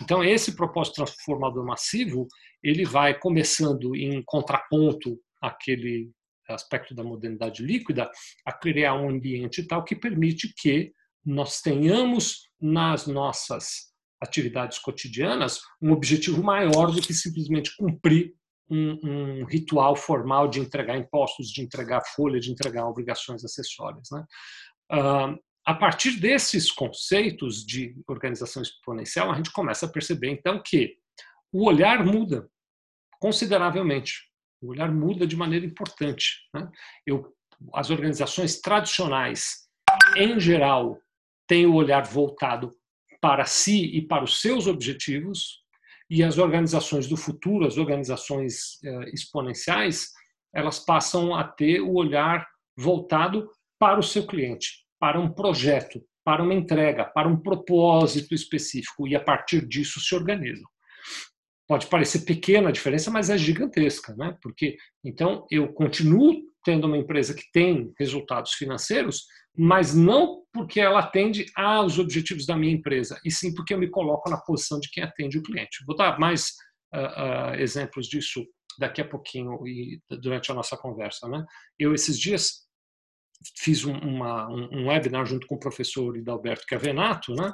[0.00, 2.26] Então, esse propósito transformador massivo,
[2.62, 6.10] ele vai começando em contraponto àquele
[6.48, 8.10] aspecto da modernidade líquida,
[8.44, 10.92] a criar um ambiente tal que permite que
[11.24, 18.34] nós tenhamos nas nossas atividades cotidianas um objetivo maior do que simplesmente cumprir
[18.70, 24.08] um, um, ritual formal de entregar impostos, de entregar folha, de entregar obrigações acessórias.
[24.10, 24.24] Né?
[24.92, 30.96] Uh, a partir desses conceitos de organização exponencial, a gente começa a perceber então que
[31.52, 32.48] o olhar muda
[33.20, 34.12] consideravelmente.
[34.62, 36.40] O olhar muda de maneira importante.
[36.54, 36.70] Né?
[37.06, 37.34] Eu,
[37.74, 39.68] as organizações tradicionais,
[40.16, 40.98] em geral,
[41.46, 42.70] tem o olhar voltado
[43.20, 45.64] para si e para os seus objetivos,
[46.10, 50.10] e as organizações do futuro, as organizações eh, exponenciais,
[50.54, 56.42] elas passam a ter o olhar voltado para o seu cliente, para um projeto, para
[56.42, 60.68] uma entrega, para um propósito específico, e a partir disso se organizam.
[61.66, 64.36] Pode parecer pequena a diferença, mas é gigantesca, né?
[64.42, 71.00] Porque então eu continuo tendo uma empresa que tem resultados financeiros, mas não porque ela
[71.00, 74.88] atende aos objetivos da minha empresa, e sim porque eu me coloco na posição de
[74.90, 75.84] quem atende o cliente.
[75.86, 76.50] Vou dar mais
[76.94, 78.44] uh, uh, exemplos disso
[78.78, 81.28] daqui a pouquinho e durante a nossa conversa.
[81.28, 81.44] Né?
[81.78, 82.64] Eu, esses dias,
[83.58, 87.52] fiz um, uma, um webinar junto com o professor Hidalberto Cavenato, né?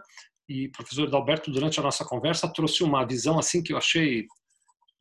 [0.48, 4.22] e o professor Hidalberto, durante a nossa conversa, trouxe uma visão assim que eu achei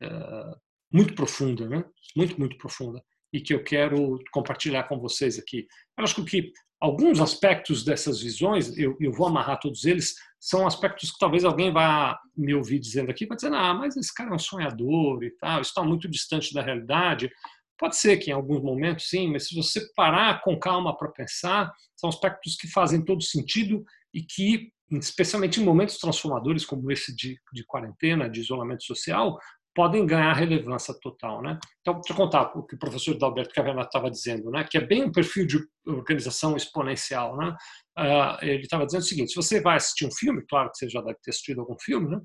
[0.02, 0.56] uh,
[0.92, 1.84] muito profunda, né?
[2.16, 5.66] muito, muito profunda e que eu quero compartilhar com vocês aqui.
[5.96, 11.10] Eu acho que alguns aspectos dessas visões, eu, eu vou amarrar todos eles, são aspectos
[11.10, 14.34] que talvez alguém vá me ouvir dizendo aqui, vai dizer, ah, mas esse cara é
[14.34, 17.30] um sonhador e tal, está muito distante da realidade.
[17.78, 21.70] Pode ser que em alguns momentos sim, mas se você parar com calma para pensar,
[21.94, 27.38] são aspectos que fazem todo sentido e que especialmente em momentos transformadores como esse de,
[27.52, 29.38] de quarentena, de isolamento social,
[29.74, 31.42] podem ganhar relevância total.
[31.42, 31.58] Né?
[31.80, 34.66] Então, deixa eu contar o que o professor Dalberto Cavernato estava dizendo, né?
[34.68, 37.36] que é bem um perfil de organização exponencial.
[37.36, 37.56] Né?
[37.98, 40.88] Uh, ele estava dizendo o seguinte, se você vai assistir um filme, claro que você
[40.88, 42.20] já deve ter assistido algum filme, né?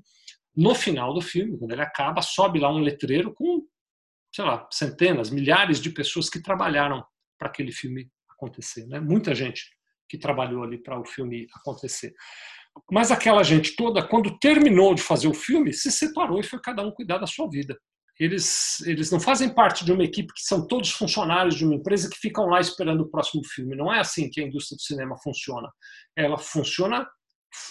[0.56, 3.62] no final do filme, quando ele acaba, sobe lá um letreiro com,
[4.34, 7.04] sei lá, centenas, milhares de pessoas que trabalharam
[7.38, 8.86] para aquele filme acontecer.
[8.86, 8.98] Né?
[8.98, 9.64] Muita gente
[10.08, 12.14] que trabalhou ali para o filme acontecer.
[12.90, 16.82] Mas aquela gente toda, quando terminou de fazer o filme, se separou e foi cada
[16.82, 17.76] um cuidar da sua vida.
[18.18, 22.08] Eles, eles não fazem parte de uma equipe que são todos funcionários de uma empresa
[22.08, 23.76] que ficam lá esperando o próximo filme.
[23.76, 25.68] Não é assim que a indústria do cinema funciona.
[26.16, 27.06] Ela funciona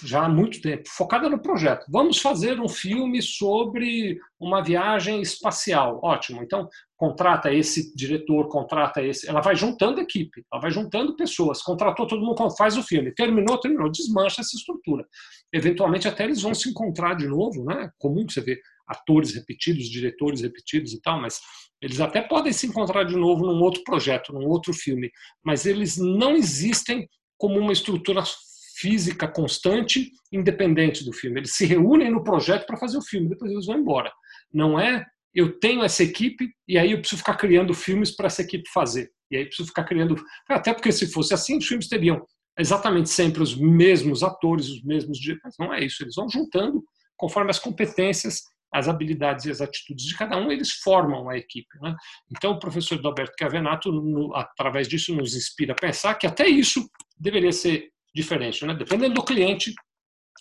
[0.03, 1.85] já há muito tempo, focada no projeto.
[1.89, 5.99] Vamos fazer um filme sobre uma viagem espacial.
[6.03, 6.41] Ótimo.
[6.43, 9.27] Então, contrata esse diretor, contrata esse.
[9.29, 11.61] Ela vai juntando equipe, ela vai juntando pessoas.
[11.61, 13.13] Contratou todo mundo, faz o filme.
[13.13, 13.91] Terminou, terminou.
[13.91, 15.05] Desmancha essa estrutura.
[15.53, 17.89] Eventualmente, até eles vão se encontrar de novo, né?
[17.97, 21.39] Comum que você vê atores repetidos, diretores repetidos e tal, mas
[21.81, 25.11] eles até podem se encontrar de novo num outro projeto, num outro filme,
[25.43, 27.07] mas eles não existem
[27.37, 28.23] como uma estrutura
[28.77, 31.39] física constante, independente do filme.
[31.39, 34.11] Eles se reúnem no projeto para fazer o filme, depois eles vão embora.
[34.53, 38.41] Não é eu tenho essa equipe e aí eu preciso ficar criando filmes para essa
[38.41, 39.11] equipe fazer.
[39.29, 40.15] E aí preciso ficar criando.
[40.49, 42.25] Até porque se fosse assim, os filmes teriam
[42.57, 45.57] exatamente sempre os mesmos atores, os mesmos diretores.
[45.59, 46.01] Não é isso.
[46.03, 46.81] Eles vão juntando
[47.17, 51.79] conforme as competências, as habilidades e as atitudes de cada um, eles formam a equipe.
[51.81, 51.95] Né?
[52.31, 53.89] Então, o professor Alberto Cavenato,
[54.33, 56.85] através disso, nos inspira a pensar que até isso
[57.17, 58.65] deveria ser diferente.
[58.65, 58.73] Né?
[58.73, 59.73] Dependendo do cliente,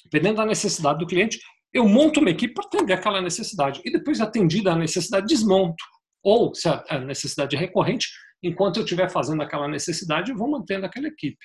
[0.04, 1.40] dependendo da necessidade do cliente,
[1.72, 3.82] eu monto uma equipe para atender aquela necessidade.
[3.84, 5.82] E depois, atendida a necessidade, desmonto.
[6.22, 8.08] Ou, se a necessidade é recorrente,
[8.42, 11.44] enquanto eu estiver fazendo aquela necessidade, eu vou mantendo aquela equipe.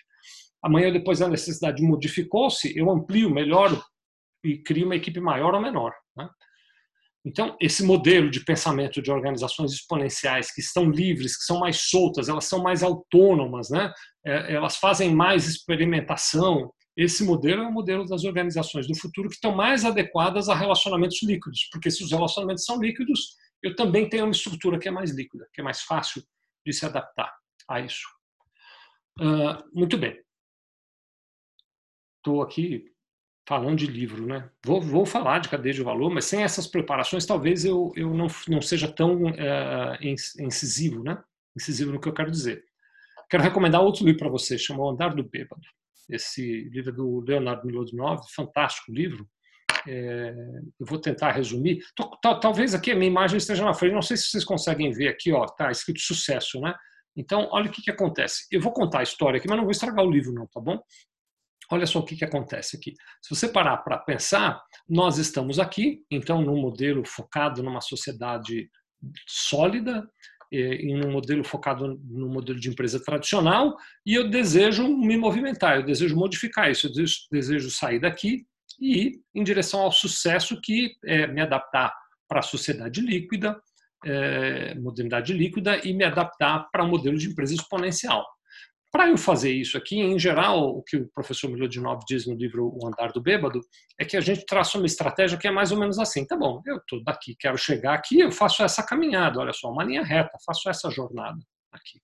[0.61, 3.81] Amanhã, depois, a necessidade modificou-se, eu amplio, melhoro
[4.43, 5.93] e crio uma equipe maior ou menor.
[6.15, 6.29] Né?
[7.25, 12.29] Então, esse modelo de pensamento de organizações exponenciais que estão livres, que são mais soltas,
[12.29, 13.91] elas são mais autônomas, né?
[14.25, 16.71] É, elas fazem mais experimentação.
[16.95, 21.21] Esse modelo é o modelo das organizações do futuro que estão mais adequadas a relacionamentos
[21.23, 25.12] líquidos, porque se os relacionamentos são líquidos, eu também tenho uma estrutura que é mais
[25.12, 26.23] líquida, que é mais fácil
[26.65, 27.34] de se adaptar
[27.69, 28.08] a isso.
[29.19, 30.19] Uh, muito bem.
[32.17, 32.86] Estou aqui
[33.47, 34.49] falando de livro, né?
[34.63, 38.27] Vou, vou falar de cadeia de valor, mas sem essas preparações, talvez eu, eu não,
[38.47, 39.97] não seja tão uh,
[40.39, 41.21] incisivo, né?
[41.55, 42.63] Incisivo no que eu quero dizer.
[43.29, 45.61] Quero recomendar outro livro para você, chama O Andar do Bêbado.
[46.09, 49.29] Esse livro é do Leonardo Milodinov, fantástico livro.
[49.87, 50.33] É,
[50.79, 51.79] eu vou tentar resumir.
[52.21, 55.31] Talvez aqui a minha imagem esteja na frente, não sei se vocês conseguem ver aqui,
[55.31, 56.73] ó, tá escrito sucesso, né?
[57.15, 58.45] Então, olha o que, que acontece.
[58.51, 60.81] Eu vou contar a história aqui, mas não vou estragar o livro, não, tá bom?
[61.71, 62.93] Olha só o que, que acontece aqui.
[63.21, 68.69] Se você parar para pensar, nós estamos aqui, então, num modelo focado numa sociedade
[69.27, 70.09] sólida,
[70.51, 75.83] em um modelo focado no modelo de empresa tradicional, e eu desejo me movimentar, eu
[75.83, 76.93] desejo modificar isso, eu
[77.31, 78.45] desejo, sair daqui
[78.79, 81.93] e ir em direção ao sucesso que é me adaptar
[82.27, 83.59] para a sociedade líquida,
[84.05, 88.25] é, modernidade líquida, e me adaptar para um modelo de empresa exponencial.
[88.91, 92.71] Para eu fazer isso aqui, em geral, o que o professor Milodinov diz no livro
[92.73, 93.62] O Andar do Bêbado
[93.99, 96.25] é que a gente traça uma estratégia que é mais ou menos assim.
[96.25, 99.84] Tá bom, eu estou daqui, quero chegar aqui, eu faço essa caminhada, olha só, uma
[99.84, 101.39] linha reta, faço essa jornada
[101.71, 101.99] aqui.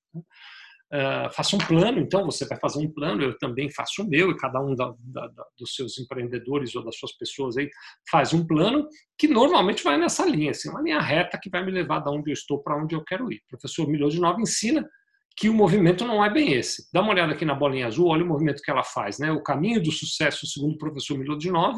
[0.94, 4.30] Uh, faço um plano, então você vai fazer um plano, eu também faço o meu,
[4.30, 7.68] e cada um da, da, da, dos seus empreendedores ou das suas pessoas aí
[8.10, 11.72] faz um plano que normalmente vai nessa linha, assim, uma linha reta que vai me
[11.72, 13.38] levar da onde eu estou para onde eu quero ir.
[13.38, 14.88] O professor Milodinov ensina
[15.38, 16.90] que o movimento não é bem esse.
[16.94, 19.20] Dá uma olhada aqui na bolinha azul, olha o movimento que ela faz.
[19.20, 19.32] Né?
[19.32, 21.78] O caminho do sucesso, segundo o professor Milodinov,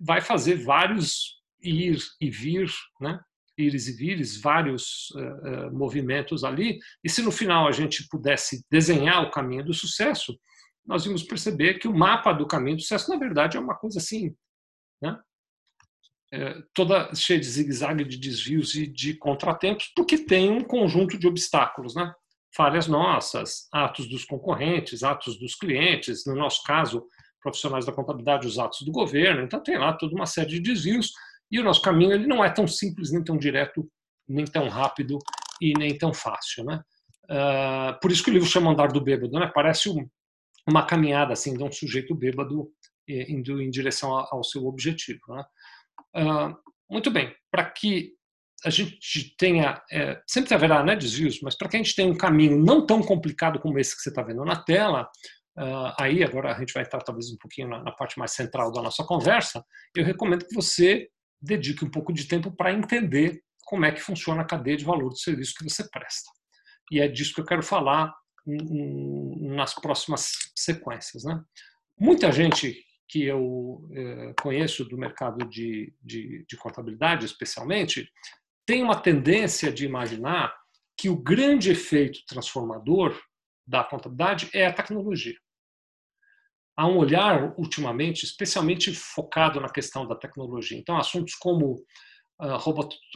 [0.00, 3.18] vai fazer vários ir e vir, né?
[3.58, 6.78] ires e vires, vários uh, uh, movimentos ali.
[7.02, 10.38] E se no final a gente pudesse desenhar o caminho do sucesso,
[10.84, 13.98] nós íamos perceber que o mapa do caminho do sucesso, na verdade, é uma coisa
[13.98, 14.34] assim,
[15.02, 15.18] né?
[16.32, 21.26] É, toda cheia de zigue-zague, de desvios e de contratempos, porque tem um conjunto de
[21.26, 22.12] obstáculos, né?
[22.56, 27.06] Falhas nossas, atos dos concorrentes, atos dos clientes, no nosso caso,
[27.42, 29.42] profissionais da contabilidade, os atos do governo.
[29.42, 31.12] Então, tem lá toda uma série de desvios
[31.50, 33.88] e o nosso caminho ele não é tão simples, nem tão direto,
[34.26, 35.18] nem tão rápido
[35.60, 36.64] e nem tão fácil.
[36.64, 36.80] Né?
[37.30, 39.38] Uh, por isso que o livro chama Andar do Bêbado.
[39.38, 39.50] Né?
[39.54, 40.08] Parece um,
[40.66, 42.68] uma caminhada assim, de um sujeito bêbado
[43.08, 45.20] eh, indo em direção ao seu objetivo.
[45.28, 45.44] Né?
[46.16, 46.56] Uh,
[46.90, 48.15] muito bem, para que
[48.66, 52.16] a gente tenha, é, sempre haverá né, desvios, mas para que a gente tenha um
[52.16, 55.08] caminho não tão complicado como esse que você está vendo na tela,
[55.56, 58.72] uh, aí agora a gente vai estar talvez um pouquinho na, na, parte mais central
[58.72, 61.08] da nossa conversa, eu recomendo que você
[61.40, 65.10] dedique um pouco de tempo para entender como é que funciona a cadeia de valor
[65.10, 66.28] do serviço que você presta.
[66.90, 68.12] E é disso que eu quero falar
[68.44, 71.22] nas próximas sequências.
[71.22, 71.40] Né?
[71.98, 78.08] Muita gente que eu eh, conheço do mercado de, de, de contabilidade, especialmente,
[78.66, 80.54] tem uma tendência de imaginar
[80.98, 83.18] que o grande efeito transformador
[83.66, 85.36] da contabilidade é a tecnologia.
[86.76, 90.78] Há um olhar, ultimamente, especialmente focado na questão da tecnologia.
[90.78, 91.74] Então, assuntos como
[92.40, 92.56] uh,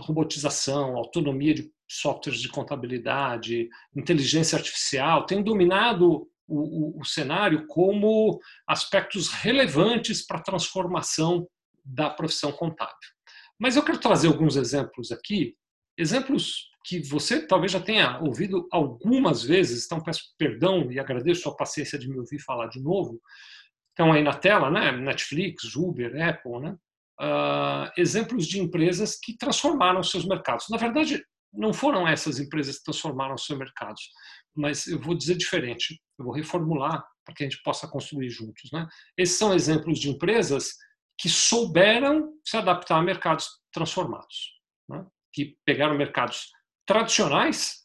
[0.00, 8.40] robotização, autonomia de softwares de contabilidade, inteligência artificial, têm dominado o, o, o cenário como
[8.66, 11.46] aspectos relevantes para a transformação
[11.84, 12.94] da profissão contábil.
[13.60, 15.54] Mas eu quero trazer alguns exemplos aqui,
[15.98, 21.54] exemplos que você talvez já tenha ouvido algumas vezes, então peço perdão e agradeço a
[21.54, 23.20] paciência de me ouvir falar de novo.
[23.90, 24.92] Estão aí na tela, né?
[24.92, 26.76] Netflix, Uber, Apple, né?
[27.20, 30.66] Uh, exemplos de empresas que transformaram seus mercados.
[30.70, 34.08] Na verdade, não foram essas empresas que transformaram seus mercados,
[34.56, 38.70] mas eu vou dizer diferente, eu vou reformular para que a gente possa construir juntos.
[38.72, 38.86] Né?
[39.18, 40.76] Esses são exemplos de empresas
[41.20, 44.54] que souberam se adaptar a mercados transformados,
[44.88, 45.04] né?
[45.30, 46.50] que pegaram mercados
[46.86, 47.84] tradicionais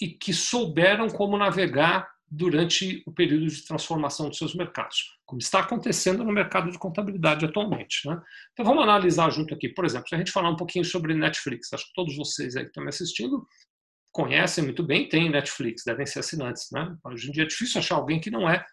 [0.00, 5.58] e que souberam como navegar durante o período de transformação dos seus mercados, como está
[5.58, 8.08] acontecendo no mercado de contabilidade atualmente.
[8.08, 8.22] Né?
[8.52, 9.68] Então vamos analisar junto aqui.
[9.68, 12.62] Por exemplo, se a gente falar um pouquinho sobre Netflix, acho que todos vocês aí
[12.62, 13.44] que estão me assistindo
[14.12, 16.68] conhecem muito bem, tem Netflix, devem ser assinantes.
[16.70, 16.96] Né?
[17.04, 18.64] Hoje em dia é difícil achar alguém que não é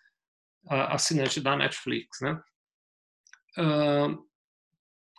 [0.70, 2.20] assinante da Netflix.
[2.22, 2.40] Né?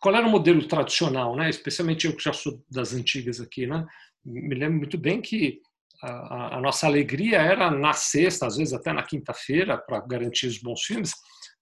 [0.00, 1.50] Qual era o modelo tradicional, né?
[1.50, 3.84] especialmente eu que já sou das antigas aqui, né?
[4.24, 5.60] me lembro muito bem que
[6.02, 10.58] a, a, nossa alegria era na sexta, às vezes até na quinta-feira, para garantir os
[10.58, 11.12] bons filmes,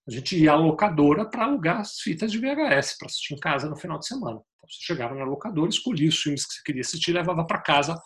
[0.06, 3.68] a gente ia à locadora para alugar as fitas de VHS para assistir em casa
[3.68, 4.38] no final de semana.
[4.56, 8.00] Então, você chegava na locadora, escolhia os filmes que você queria assistir levava para casa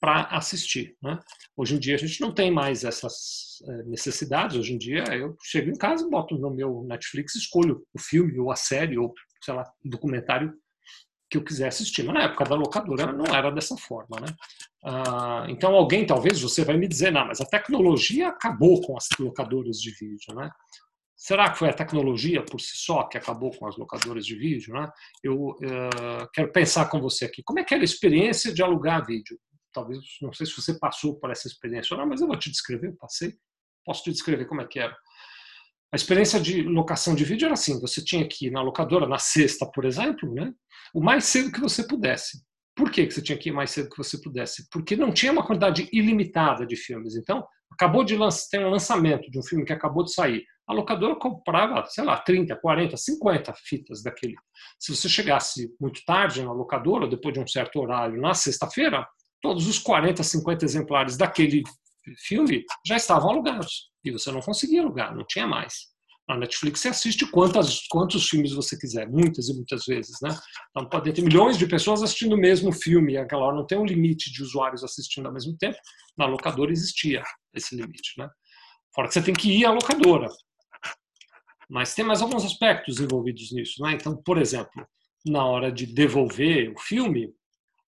[0.00, 0.96] para assistir.
[1.02, 1.18] Né?
[1.56, 4.56] Hoje em dia a gente não tem mais essas eh, necessidades.
[4.56, 8.50] Hoje em dia eu chego em casa, boto no meu Netflix, escolho o filme ou
[8.50, 10.54] a série ou sei lá, um documentário
[11.30, 12.02] que eu quiser assistir.
[12.04, 14.34] Mas na época da locadora não era dessa forma, né?
[14.84, 19.06] Ah, então alguém, talvez você vai me dizer, não, mas a tecnologia acabou com as
[19.18, 20.50] locadoras de vídeo, né?
[21.16, 24.72] Será que foi a tecnologia por si só que acabou com as locadoras de vídeo,
[24.72, 24.88] né?
[25.22, 29.04] Eu uh, quero pensar com você aqui, como é que era a experiência de alugar
[29.04, 29.36] vídeo?
[29.72, 32.50] Talvez, não sei se você passou por essa experiência ou não, mas eu vou te
[32.50, 33.36] descrever, eu passei.
[33.84, 34.96] Posso te descrever como é que era.
[35.92, 39.18] A experiência de locação de vídeo era assim: você tinha que ir na locadora na
[39.18, 40.52] sexta, por exemplo, né?
[40.94, 42.42] o mais cedo que você pudesse.
[42.74, 44.68] Por que você tinha que ir mais cedo que você pudesse?
[44.70, 47.16] Porque não tinha uma quantidade ilimitada de filmes.
[47.16, 48.16] Então, acabou de
[48.50, 50.44] ter um lançamento de um filme que acabou de sair.
[50.66, 54.34] A locadora comprava, sei lá, 30, 40, 50 fitas daquele.
[54.78, 59.06] Se você chegasse muito tarde na locadora, depois de um certo horário, na sexta-feira,
[59.40, 61.62] todos os 40, 50 exemplares daquele
[62.16, 63.90] filme já estavam alugados.
[64.04, 65.88] E você não conseguia alugar, não tinha mais.
[66.28, 70.18] Na Netflix você assiste quantas, quantos filmes você quiser, muitas e muitas vezes.
[70.22, 70.28] Né?
[70.70, 73.78] Então pode ter milhões de pessoas assistindo o mesmo filme, e aquela hora não tem
[73.78, 75.78] um limite de usuários assistindo ao mesmo tempo.
[76.16, 77.22] Na locadora existia
[77.54, 78.12] esse limite.
[78.18, 78.28] Né?
[78.94, 80.28] Fora que você tem que ir à locadora.
[81.70, 83.82] Mas tem mais alguns aspectos envolvidos nisso.
[83.82, 83.92] Né?
[83.92, 84.86] Então, por exemplo,
[85.24, 87.32] na hora de devolver o filme,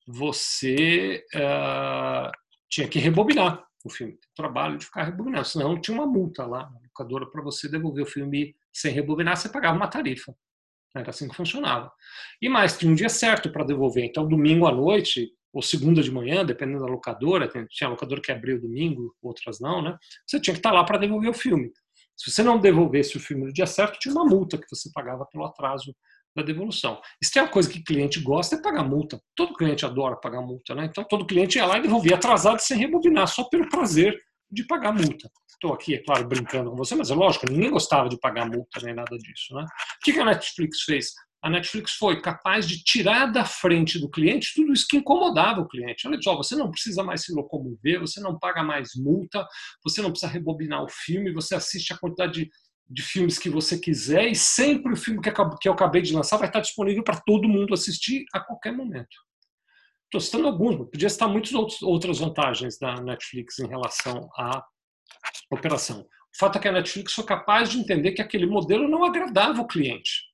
[0.06, 2.30] você uh,
[2.68, 4.12] tinha que rebobinar o filme.
[4.12, 8.04] Tem trabalho de ficar rebobinando, senão tinha uma multa lá na locadora para você devolver
[8.04, 10.34] o filme sem rebobinar, você pagava uma tarifa.
[10.94, 11.90] Era assim que funcionava.
[12.42, 14.04] E mais, tinha um dia certo para devolver.
[14.04, 18.56] Então, domingo à noite, ou segunda de manhã, dependendo da locadora, tinha locadora que abria
[18.56, 19.96] o domingo, outras não, né?
[20.26, 21.72] Você tinha que estar tá lá para devolver o filme.
[22.16, 25.24] Se você não devolvesse o filme no dia certo, tinha uma multa que você pagava
[25.26, 25.94] pelo atraso
[26.34, 27.00] da devolução.
[27.20, 29.20] Isso tem uma coisa que o cliente gosta é pagar multa.
[29.34, 30.86] Todo cliente adora pagar multa, né?
[30.86, 34.18] Então todo cliente ia lá e devolvia atrasado sem rebobinar, só pelo prazer
[34.50, 35.30] de pagar multa.
[35.48, 38.80] Estou aqui, é claro, brincando com você, mas é lógico, ninguém gostava de pagar multa
[38.82, 39.62] nem nada disso, né?
[39.62, 41.12] O que a Netflix fez?
[41.42, 45.68] A Netflix foi capaz de tirar da frente do cliente tudo isso que incomodava o
[45.68, 46.06] cliente.
[46.06, 49.46] Olha só, você não precisa mais se locomover, você não paga mais multa,
[49.82, 52.50] você não precisa rebobinar o filme, você assiste a quantidade de
[52.90, 56.48] de filmes que você quiser e sempre o filme que eu acabei de lançar vai
[56.48, 59.16] estar disponível para todo mundo assistir a qualquer momento.
[60.06, 64.60] Estou citando alguns, podia citar muitas outras vantagens da Netflix em relação à
[65.52, 66.00] operação.
[66.00, 69.62] O fato é que a Netflix foi capaz de entender que aquele modelo não agradava
[69.62, 70.24] o cliente.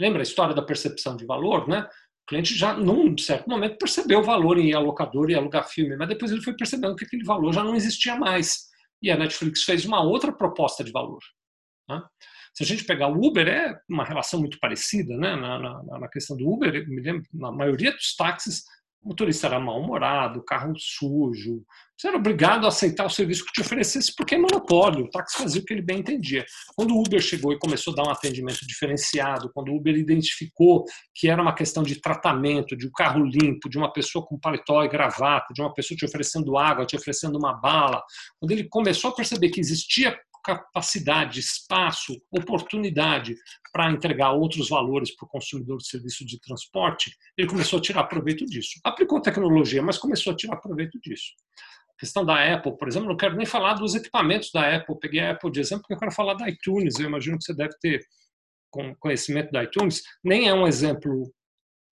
[0.00, 1.86] Lembra a história da percepção de valor, né?
[2.22, 5.68] O cliente já, num certo momento, percebeu o valor em ir ao locador e alugar
[5.68, 8.68] filme, mas depois ele foi percebendo que aquele valor já não existia mais
[9.02, 11.20] E a Netflix fez uma outra proposta de valor.
[11.88, 12.02] Né?
[12.54, 15.36] Se a gente pegar o Uber, é uma relação muito parecida, né?
[15.36, 18.64] na, na, na questão do Uber, me lembro, na maioria dos táxis,
[19.02, 21.64] o motorista era mal-humorado, carro sujo.
[21.96, 25.04] Você era obrigado a aceitar o serviço que te oferecesse porque é monopólio.
[25.04, 26.44] O táxi fazia o que ele bem entendia.
[26.76, 30.84] Quando o Uber chegou e começou a dar um atendimento diferenciado, quando o Uber identificou
[31.14, 34.84] que era uma questão de tratamento, de um carro limpo, de uma pessoa com paletó
[34.84, 38.02] e gravata, de uma pessoa te oferecendo água, te oferecendo uma bala,
[38.38, 40.16] quando ele começou a perceber que existia
[40.48, 43.34] capacidade, espaço, oportunidade
[43.70, 48.04] para entregar outros valores para o consumidor de serviço de transporte, ele começou a tirar
[48.04, 48.80] proveito disso.
[48.82, 51.32] Aplicou tecnologia, mas começou a tirar proveito disso.
[51.90, 54.98] A questão da Apple, por exemplo, não quero nem falar dos equipamentos da Apple.
[54.98, 56.98] Peguei a Apple de exemplo porque eu quero falar da iTunes.
[56.98, 58.00] Eu imagino que você deve ter
[58.98, 60.02] conhecimento da iTunes.
[60.24, 61.24] Nem é um exemplo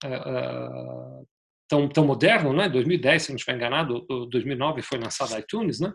[0.03, 1.27] uh,
[1.67, 2.69] tão, tão moderno, né?
[2.69, 5.93] 2010, se gente estiver enganado, 2009 foi lançado a iTunes, né?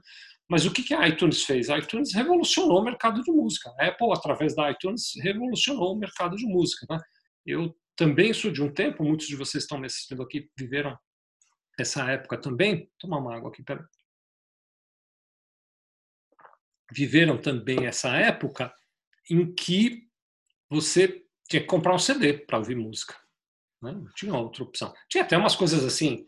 [0.53, 1.71] Mas o que a iTunes fez?
[1.71, 3.75] A iTunes revolucionou o mercado de música.
[3.81, 6.87] A Apple, através da iTunes, revolucionou o mercado de música.
[6.91, 7.01] Né?
[7.47, 10.95] Eu também sou de um tempo, muitos de vocês estão me assistindo aqui viveram
[11.81, 12.93] essa época também.
[12.99, 13.89] Toma uma água aqui, pera.
[16.95, 18.71] Viveram também essa época
[19.31, 20.07] em que
[20.69, 23.19] você tinha que comprar um CD para ouvir música.
[23.81, 23.93] Né?
[23.93, 24.93] Não tinha outra opção.
[25.09, 26.27] Tinha até umas coisas assim.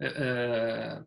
[0.00, 1.00] É,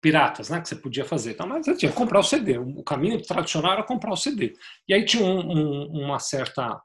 [0.00, 1.32] piratas, né, que você podia fazer.
[1.32, 2.58] Então, mas você tinha que comprar o CD.
[2.58, 4.54] O caminho tradicional era comprar o CD.
[4.88, 6.80] E aí tinha um, um, uma certa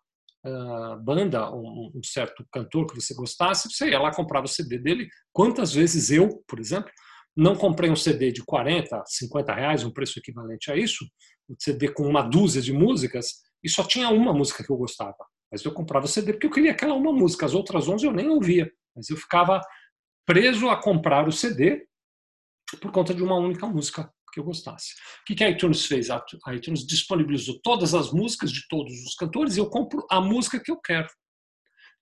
[0.46, 4.78] uh, banda, um, um, certo cantor que você gostasse, você ia lá comprava o CD
[4.78, 5.08] dele.
[5.32, 6.92] Quantas vezes eu, por exemplo,
[7.36, 11.06] não comprei um CD de 40, 50 reais, um preço equivalente a isso,
[11.50, 13.28] um CD com uma dúzia de músicas,
[13.64, 15.18] e só tinha uma música que eu gostava.
[15.52, 18.12] Mas eu comprava o CD porque eu queria aquela uma música, as outras 11 eu
[18.12, 18.70] nem ouvia.
[18.96, 19.62] Mas eu ficava
[20.26, 21.86] preso a comprar o CD
[22.80, 24.94] por conta de uma única música que eu gostasse.
[25.22, 26.10] O que a iTunes fez?
[26.10, 26.24] A
[26.54, 30.70] iTunes disponibilizou todas as músicas de todos os cantores e eu compro a música que
[30.70, 31.08] eu quero.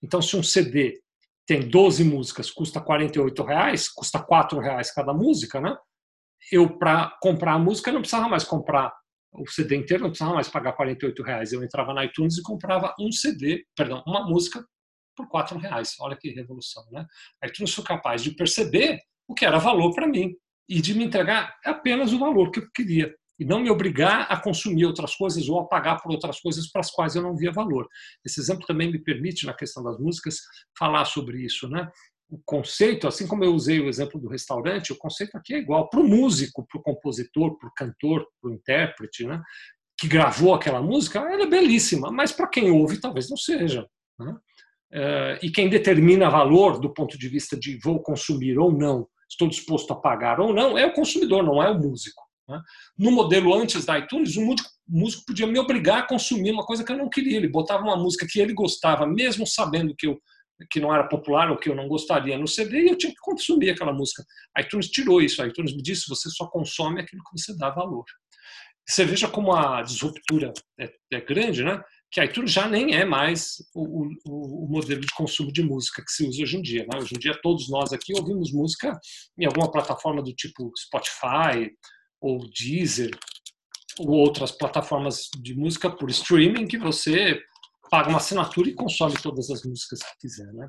[0.02, 1.00] Então, se um CD
[1.46, 5.76] tem 12 músicas, custa 48 reais, custa 4 reais cada música, né?
[6.50, 8.92] Eu, para comprar a música, não precisava mais comprar
[9.32, 11.52] o CD inteiro, não precisava mais pagar 48 reais.
[11.52, 14.64] Eu entrava na iTunes e comprava um CD, perdão, uma música
[15.16, 15.94] por 4 reais.
[16.00, 17.06] Olha que revolução, né?
[17.42, 20.34] A iTunes foi capaz de perceber o que era valor para mim
[20.68, 24.36] e de me entregar apenas o valor que eu queria e não me obrigar a
[24.40, 27.50] consumir outras coisas ou a pagar por outras coisas para as quais eu não via
[27.50, 27.88] valor.
[28.24, 30.38] Esse exemplo também me permite, na questão das músicas,
[30.78, 31.68] falar sobre isso.
[31.68, 31.88] Né?
[32.30, 35.88] O conceito, assim como eu usei o exemplo do restaurante, o conceito aqui é igual
[35.90, 39.42] para o músico, para o compositor, para o cantor, para o intérprete, né?
[39.98, 43.86] que gravou aquela música, ela é belíssima, mas para quem ouve talvez não seja.
[44.18, 44.36] Né?
[44.92, 49.48] Eh, e quem determina valor do ponto de vista de vou consumir ou não estou
[49.48, 52.22] disposto a pagar ou não, é o consumidor, não é o músico.
[52.48, 52.60] Né?
[52.98, 54.54] No modelo antes da iTunes, o
[54.88, 57.36] músico, podia me obrigar a consumir uma coisa que eu não queria.
[57.36, 60.18] Ele botava uma música que ele gostava, mesmo sabendo que eu
[60.70, 63.18] que não era popular ou que eu não gostaria no CD, e eu tinha que
[63.20, 64.24] consumir aquela música.
[64.56, 65.42] A iTunes tirou isso.
[65.42, 68.04] A iTunes me disse: você só consome aquilo que você dá valor.
[68.86, 71.82] Você veja como a disruptura é, é grande, né?
[72.14, 76.12] Que iTunes já nem é mais o, o, o, modelo de consumo de música que
[76.12, 76.86] se usa hoje em dia.
[76.86, 76.96] Né?
[77.00, 78.96] Hoje em dia, todos nós aqui ouvimos música
[79.36, 81.72] em alguma plataforma do tipo Spotify
[82.20, 83.10] ou Deezer
[83.98, 87.42] ou outras plataformas de música por streaming que você
[87.90, 90.68] paga uma assinatura e consome todas as músicas que quiser, né?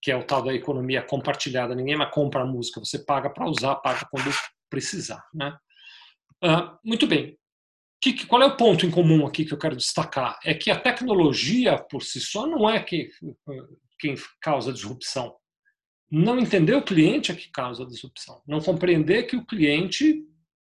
[0.00, 1.74] Que é o tal da economia compartilhada.
[1.74, 4.30] Ninguém mais compra música, você paga para usar, paga quando
[4.70, 5.54] precisar, né?
[6.42, 7.38] Uh, muito bem.
[8.00, 10.38] Que, qual é o ponto em comum aqui que eu quero destacar?
[10.44, 13.10] É que a tecnologia por si só não é que,
[13.98, 15.34] quem causa disrupção.
[16.10, 18.40] Não entender o cliente é que causa disrupção.
[18.46, 20.24] Não compreender que o cliente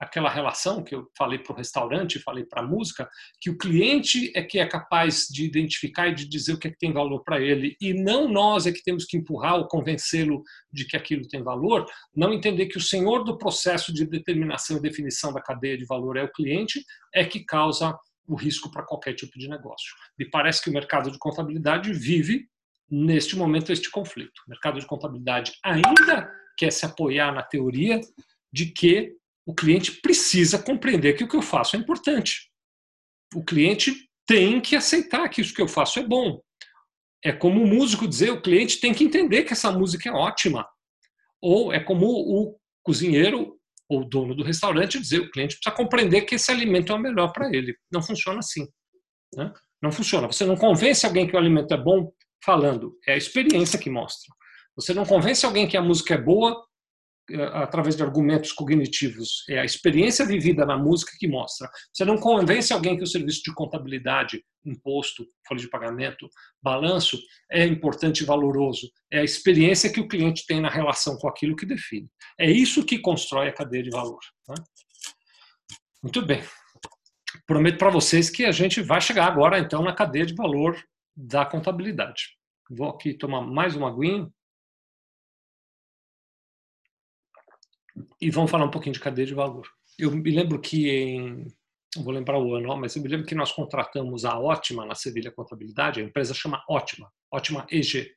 [0.02, 3.08] aquela relação que eu falei para o restaurante, falei para a música,
[3.40, 6.72] que o cliente é que é capaz de identificar e de dizer o que, é
[6.72, 10.42] que tem valor para ele, e não nós é que temos que empurrar ou convencê-lo
[10.74, 11.86] de que aquilo tem valor,
[12.16, 16.18] não entender que o senhor do processo de determinação e definição da cadeia de valor
[16.18, 16.84] é o cliente,
[17.14, 17.96] é que causa
[18.28, 19.94] o risco para qualquer tipo de negócio.
[20.18, 22.48] Me parece que o mercado de contabilidade vive
[22.90, 24.42] neste momento este conflito.
[24.48, 26.28] O mercado de contabilidade ainda
[26.58, 28.02] quer se apoiar na teoria
[28.52, 32.50] de que o cliente precisa compreender que o que eu faço é importante.
[33.36, 36.42] O cliente tem que aceitar que isso que eu faço é bom.
[37.24, 40.68] É como o músico dizer, o cliente tem que entender que essa música é ótima.
[41.42, 43.58] Ou é como o cozinheiro
[43.90, 47.00] ou o dono do restaurante dizer, o cliente precisa compreender que esse alimento é o
[47.00, 47.76] melhor para ele.
[47.92, 48.68] Não funciona assim.
[49.36, 49.52] Né?
[49.82, 50.28] Não funciona.
[50.28, 52.12] Você não convence alguém que o alimento é bom
[52.44, 52.98] falando.
[53.08, 54.34] É a experiência que mostra.
[54.76, 56.66] Você não convence alguém que a música é boa
[57.54, 59.44] através de argumentos cognitivos.
[59.50, 61.70] É a experiência vivida na música que mostra.
[61.94, 66.28] Você não convence alguém que o serviço de contabilidade, imposto, folha de pagamento,
[66.62, 67.18] balanço
[67.52, 68.90] é importante e valoroso.
[69.12, 72.10] É a experiência que o cliente tem na relação com aquilo que define.
[72.40, 74.20] É isso que constrói a cadeia de valor.
[74.50, 74.56] Né?
[76.04, 76.44] Muito bem.
[77.46, 80.82] Prometo para vocês que a gente vai chegar agora, então, na cadeia de valor
[81.16, 82.36] da contabilidade.
[82.70, 84.28] Vou aqui tomar mais uma aguinha.
[88.20, 89.68] E vamos falar um pouquinho de cadeia de valor.
[89.98, 91.48] Eu me lembro que em.
[91.98, 95.30] Vou lembrar o ano, mas eu me lembro que nós contratamos a Ótima na Sevilha
[95.30, 98.10] Contabilidade, a empresa chama Ótima, Ótima EG,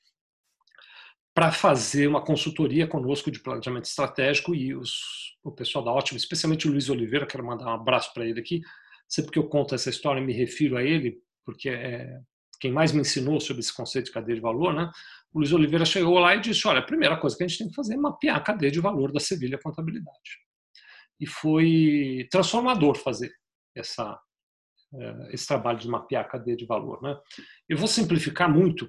[1.34, 6.68] para fazer uma consultoria conosco de planejamento estratégico e os, o pessoal da Ótima, especialmente
[6.68, 8.62] o Luiz Oliveira, quero mandar um abraço para ele aqui.
[9.08, 12.20] Sempre que eu conto essa história, me refiro a ele, porque é
[12.60, 14.90] quem mais me ensinou sobre esse conceito de cadeia de valor, né?
[15.34, 17.68] O Luiz Oliveira chegou lá e disse: olha, a primeira coisa que a gente tem
[17.68, 20.38] que fazer é mapear a cadeia de valor da Sevilha Contabilidade.
[21.18, 23.32] E foi transformador fazer
[23.76, 24.16] essa,
[24.94, 27.02] eh, esse trabalho de mapear a cadeia de valor.
[27.02, 27.18] Né?
[27.68, 28.88] Eu vou simplificar muito,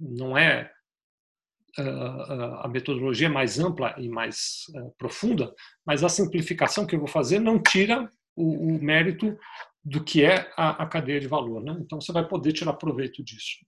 [0.00, 0.72] não é
[2.60, 5.54] a metodologia mais ampla e mais eh, profunda,
[5.86, 9.38] mas a simplificação que eu vou fazer não tira o, mérito
[9.84, 11.62] do que é a cadeia de valor.
[11.62, 11.76] Né?
[11.80, 13.58] Então você vai poder tirar proveito disso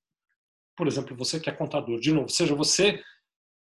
[0.76, 3.02] por exemplo, você que é contador, de novo, seja você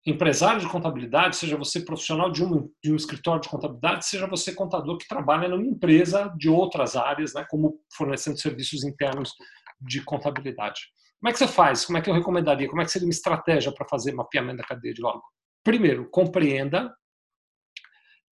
[0.07, 4.53] empresário de contabilidade, seja você profissional de um, de um escritório de contabilidade, seja você
[4.55, 9.33] contador que trabalha numa empresa de outras áreas, né, como fornecendo serviços internos
[9.81, 10.83] de contabilidade.
[11.19, 11.87] Como é que você faz?
[11.87, 12.69] Como é que eu recomendaria?
[12.69, 15.23] Como é que seria uma estratégia para fazer mapeamento da cadeia de valor?
[15.65, 16.95] Primeiro, compreenda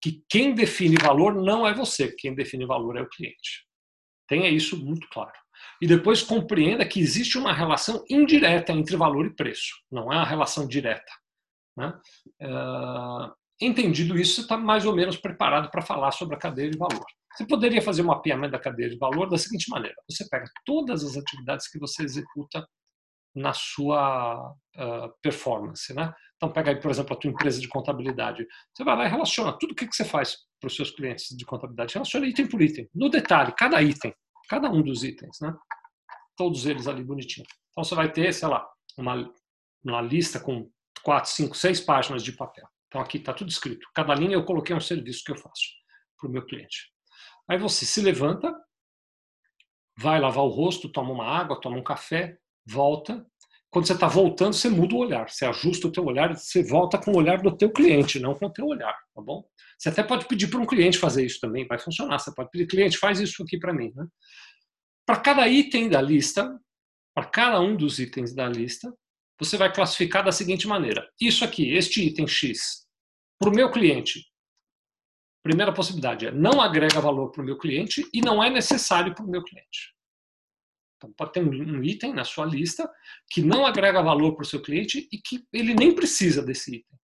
[0.03, 3.66] que quem define valor não é você, quem define valor é o cliente.
[4.29, 5.41] Tenha isso muito claro
[5.80, 10.24] e depois compreenda que existe uma relação indireta entre valor e preço, não é uma
[10.24, 11.12] relação direta.
[11.76, 11.92] Né?
[12.40, 16.78] Uh, entendido isso, você está mais ou menos preparado para falar sobre a cadeia de
[16.78, 17.04] valor.
[17.34, 21.02] Você poderia fazer um mapeamento da cadeia de valor da seguinte maneira: você pega todas
[21.02, 22.66] as atividades que você executa
[23.34, 26.12] na sua uh, performance, né?
[26.36, 28.46] Então pega aí, por exemplo, a tua empresa de contabilidade.
[28.74, 31.34] Você vai lá e relaciona tudo o que, que você faz para os seus clientes
[31.36, 31.94] de contabilidade.
[31.94, 34.12] Relaciona item por item, no detalhe, cada item
[34.53, 35.57] cada um dos itens, né?
[36.36, 37.46] Todos eles ali bonitinho.
[37.70, 39.32] Então você vai ter, sei lá, uma,
[39.82, 40.70] uma lista com
[41.03, 42.68] quatro, cinco, seis páginas de papel.
[42.86, 43.88] Então aqui está tudo escrito.
[43.94, 45.62] Cada linha eu coloquei um serviço que eu faço
[46.18, 46.92] para o meu cliente.
[47.48, 48.55] Aí você se levanta,
[49.96, 52.36] vai lavar o rosto, toma uma água, toma um café,
[52.66, 53.26] volta.
[53.73, 55.31] Quando você está voltando, você muda o olhar.
[55.31, 58.45] Você ajusta o teu olhar você volta com o olhar do teu cliente, não com
[58.45, 59.43] o teu olhar, tá bom?
[59.79, 62.18] Você até pode pedir para um cliente fazer isso também, vai funcionar.
[62.18, 63.91] Você pode pedir, cliente, faz isso aqui para mim.
[63.97, 64.07] Né?
[65.07, 66.55] Para cada item da lista,
[67.14, 68.93] para cada um dos itens da lista,
[69.41, 72.87] você vai classificar da seguinte maneira: isso aqui, este item X,
[73.41, 74.23] para o meu cliente.
[75.43, 79.25] Primeira possibilidade é não agrega valor para o meu cliente e não é necessário para
[79.25, 79.95] o meu cliente.
[81.03, 82.88] Então, pode ter um item na sua lista
[83.28, 86.98] que não agrega valor para o seu cliente e que ele nem precisa desse item.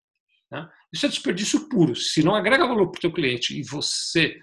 [0.51, 0.69] Né?
[0.93, 1.97] Isso é desperdício puro.
[1.97, 4.39] Se não agrega valor para o teu cliente e você,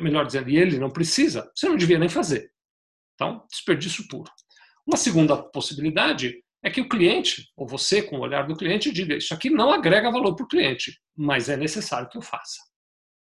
[0.00, 2.52] melhor dizendo, e ele não precisa, você não devia nem fazer.
[3.14, 4.30] Então, desperdício puro.
[4.86, 9.16] Uma segunda possibilidade é que o cliente, ou você, com o olhar do cliente, diga:
[9.16, 12.60] Isso aqui não agrega valor para o cliente, mas é necessário que eu faça.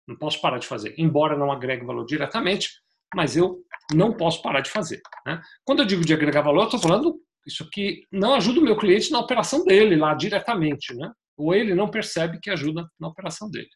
[0.08, 0.94] Não posso parar de fazer.
[0.98, 2.70] Embora não agregue valor diretamente,
[3.16, 3.60] mas eu
[3.94, 5.02] não posso parar de fazer.
[5.26, 5.42] Né?
[5.66, 8.78] Quando eu digo de agregar valor, eu estou falando isso aqui não ajuda o meu
[8.78, 10.94] cliente na operação dele lá diretamente.
[10.96, 11.12] Né?
[11.42, 13.70] ou ele não percebe que ajuda na operação dele.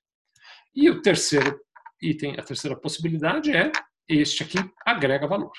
[0.73, 1.59] E o terceiro
[2.01, 3.71] item, a terceira possibilidade é
[4.07, 5.51] este aqui agrega valor.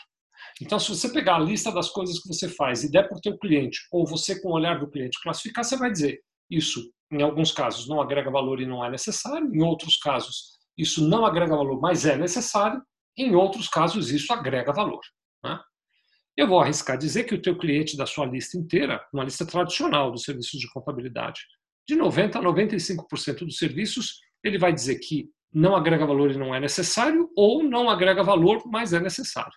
[0.60, 3.20] Então, se você pegar a lista das coisas que você faz e der para o
[3.20, 6.20] teu cliente, ou você com o olhar do cliente classificar, você vai dizer
[6.50, 11.06] isso, em alguns casos, não agrega valor e não é necessário, em outros casos, isso
[11.06, 12.80] não agrega valor, mas é necessário,
[13.16, 15.00] em outros casos, isso agrega valor.
[15.42, 15.58] Né?
[16.36, 20.10] Eu vou arriscar dizer que o teu cliente da sua lista inteira, uma lista tradicional
[20.10, 21.40] dos serviços de contabilidade,
[21.88, 26.54] de 90% a 95% dos serviços, ele vai dizer que não agrega valor e não
[26.54, 29.52] é necessário, ou não agrega valor, mas é necessário.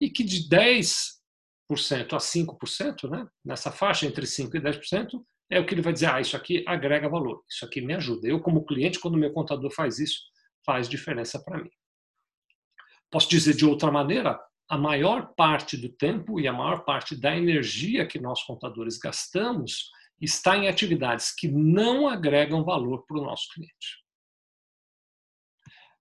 [0.00, 5.66] E que de 10% a 5%, né, nessa faixa entre 5% e 10%, é o
[5.66, 8.26] que ele vai dizer, ah, isso aqui agrega valor, isso aqui me ajuda.
[8.26, 10.20] Eu, como cliente, quando meu contador faz isso,
[10.64, 11.70] faz diferença para mim.
[13.10, 14.38] Posso dizer de outra maneira,
[14.68, 19.90] a maior parte do tempo e a maior parte da energia que nós contadores gastamos
[20.20, 24.04] está em atividades que não agregam valor para o nosso cliente.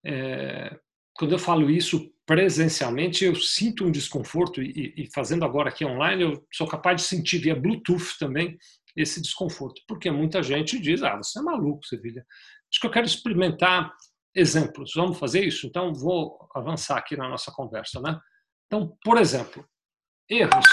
[0.05, 0.77] É,
[1.13, 6.23] quando eu falo isso presencialmente, eu sinto um desconforto, e, e, fazendo agora aqui online,
[6.23, 8.57] eu sou capaz de sentir via Bluetooth também
[8.95, 9.81] esse desconforto.
[9.87, 12.25] Porque muita gente diz: ah, você é maluco, Sevilha.
[12.69, 13.93] Acho que eu quero experimentar
[14.37, 14.91] exemplos.
[14.95, 15.65] Vamos fazer isso?
[15.65, 17.99] Então, vou avançar aqui na nossa conversa.
[17.99, 18.17] Né?
[18.67, 19.67] Então, por exemplo,
[20.29, 20.65] erros,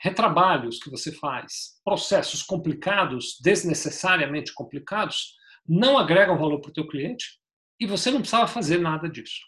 [0.00, 5.34] retrabalhos que você faz, processos complicados, desnecessariamente complicados,
[5.66, 7.40] não agregam valor para o teu cliente
[7.78, 9.40] e você não precisava fazer nada disso.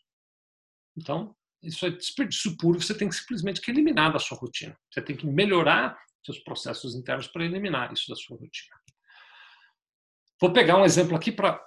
[0.96, 4.78] Então, isso é desperdício puro, você tem que simplesmente que eliminar da sua rotina.
[4.90, 8.76] Você tem que melhorar seus processos internos para eliminar isso da sua rotina.
[10.40, 11.60] Vou pegar um exemplo aqui para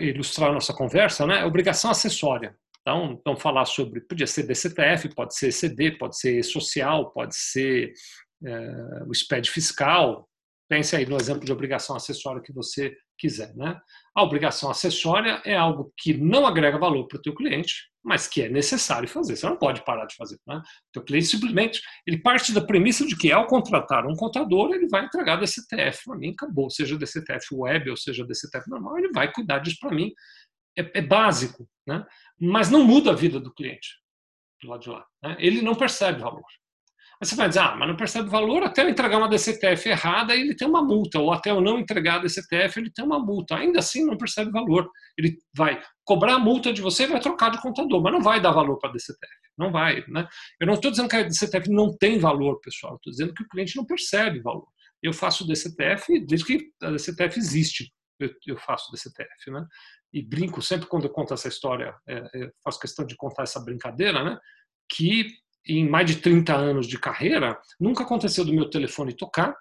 [0.00, 1.44] ilustrar a nossa conversa, né?
[1.44, 2.56] Obrigação acessória.
[2.80, 7.92] Então, vamos falar sobre, podia ser DCTF, pode ser ECD, pode ser social, pode ser
[8.44, 10.26] é, o SPED fiscal.
[10.70, 13.54] Pense aí no exemplo de obrigação acessória que você quiser.
[13.54, 13.78] Né?
[14.14, 18.42] A obrigação acessória é algo que não agrega valor para o teu cliente, mas que
[18.42, 19.36] é necessário fazer.
[19.36, 20.38] Você não pode parar de fazer.
[20.46, 20.62] Né?
[20.96, 25.04] O cliente simplesmente ele parte da premissa de que ao contratar um contador, ele vai
[25.04, 26.70] entregar DCTF para mim, acabou.
[26.70, 30.10] Seja DCTF web ou seja DCTF normal, ele vai cuidar disso para mim.
[30.76, 32.06] É, é, básico, né?
[32.40, 33.88] mas não muda a vida do cliente
[34.62, 35.04] do lado de lá.
[35.22, 35.36] Né?
[35.38, 36.44] Ele não percebe valor.
[37.20, 40.36] Aí você vai dizer, ah, mas não percebe valor até eu entregar uma DCTF errada
[40.36, 43.56] ele tem uma multa, ou até eu não entregar a DCTF ele tem uma multa.
[43.56, 44.88] Ainda assim não percebe valor.
[45.16, 48.40] Ele vai cobrar a multa de você e vai trocar de contador, mas não vai
[48.40, 49.34] dar valor para a DCTF.
[49.58, 50.04] Não vai.
[50.06, 50.28] Né?
[50.60, 52.94] Eu não estou dizendo que a DCTF não tem valor, pessoal.
[52.94, 54.68] Estou dizendo que o cliente não percebe valor.
[55.02, 57.92] Eu faço DCTF desde que a DCTF existe.
[58.46, 59.50] Eu, faço DCTF.
[59.50, 59.66] Né?
[60.12, 64.22] E brinco sempre quando eu conto essa história, é, faço questão de contar essa brincadeira,
[64.22, 64.38] né?
[64.90, 65.26] que
[65.66, 69.56] em mais de 30 anos de carreira, nunca aconteceu do meu telefone tocar.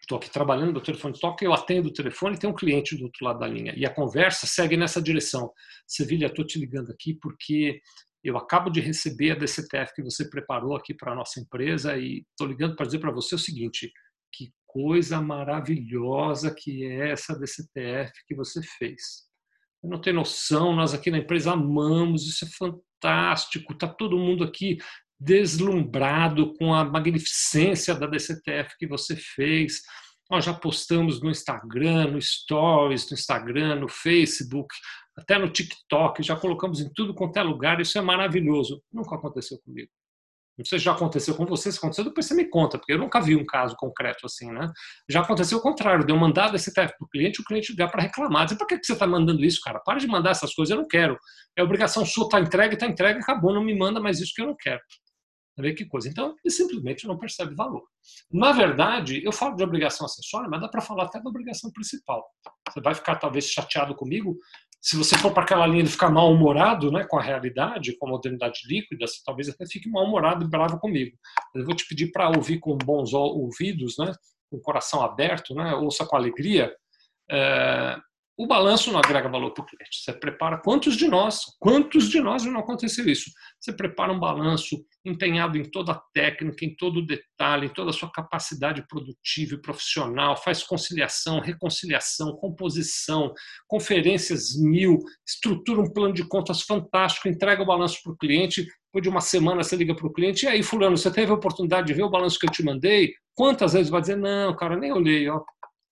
[0.00, 3.04] Estou aqui trabalhando, meu telefone toca, eu atendo o telefone e tem um cliente do
[3.04, 3.74] outro lado da linha.
[3.76, 5.52] E a conversa segue nessa direção.
[5.86, 7.80] Sevilha, estou te ligando aqui porque
[8.22, 12.24] eu acabo de receber a DCTF que você preparou aqui para a nossa empresa e
[12.30, 13.92] estou ligando para dizer para você o seguinte:
[14.32, 19.28] que coisa maravilhosa que é essa DCTF que você fez.
[19.82, 24.44] Eu não tenho noção, nós aqui na empresa amamos, isso é fantástico, está todo mundo
[24.44, 24.78] aqui
[25.18, 29.80] deslumbrado com a magnificência da DCTF que você fez.
[30.30, 34.74] Nós já postamos no Instagram, no Stories, no Instagram, no Facebook,
[35.16, 38.82] até no TikTok, já colocamos em tudo quanto é lugar, isso é maravilhoso.
[38.92, 39.90] Nunca aconteceu comigo.
[40.60, 42.98] Não sei se já aconteceu com você, se aconteceu, depois você me conta, porque eu
[42.98, 44.70] nunca vi um caso concreto assim, né?
[45.08, 48.02] Já aconteceu o contrário, deu mandado esse TF para o cliente, o cliente ligar para
[48.02, 48.44] reclamar.
[48.44, 49.80] Dizer, por que você está mandando isso, cara?
[49.80, 51.18] Para de mandar essas coisas, eu não quero.
[51.56, 54.48] É obrigação sua, está entregue, está entregue, acabou, não me manda mais isso que eu
[54.48, 54.80] não quero.
[55.58, 56.10] Ver que coisa.
[56.10, 57.82] Então, ele simplesmente não percebe valor.
[58.30, 62.22] Na verdade, eu falo de obrigação acessória, mas dá para falar até da obrigação principal.
[62.68, 64.36] Você vai ficar talvez chateado comigo,
[64.80, 68.10] se você for para aquela linha de ficar mal-humorado né, com a realidade, com a
[68.10, 71.16] modernidade líquida, você talvez até fique mal-humorado e bravo comigo.
[71.54, 74.12] Eu vou te pedir para ouvir com bons ouvidos, né,
[74.50, 76.74] com o coração aberto, né, ouça com alegria.
[77.30, 77.96] É,
[78.40, 80.02] o balanço não agrega valor para o cliente.
[80.02, 83.30] Você prepara quantos de nós, quantos de nós não aconteceu isso?
[83.60, 87.90] Você prepara um balanço empenhado em toda a técnica, em todo o detalhe, em toda
[87.90, 93.30] a sua capacidade produtiva e profissional, faz conciliação, reconciliação, composição,
[93.68, 99.02] conferências mil, estrutura um plano de contas fantástico, entrega o balanço para o cliente, depois
[99.02, 101.88] de uma semana você liga para o cliente, e aí fulano, você teve a oportunidade
[101.88, 103.12] de ver o balanço que eu te mandei?
[103.34, 105.42] Quantas vezes vai dizer, não, cara, nem olhei, ó,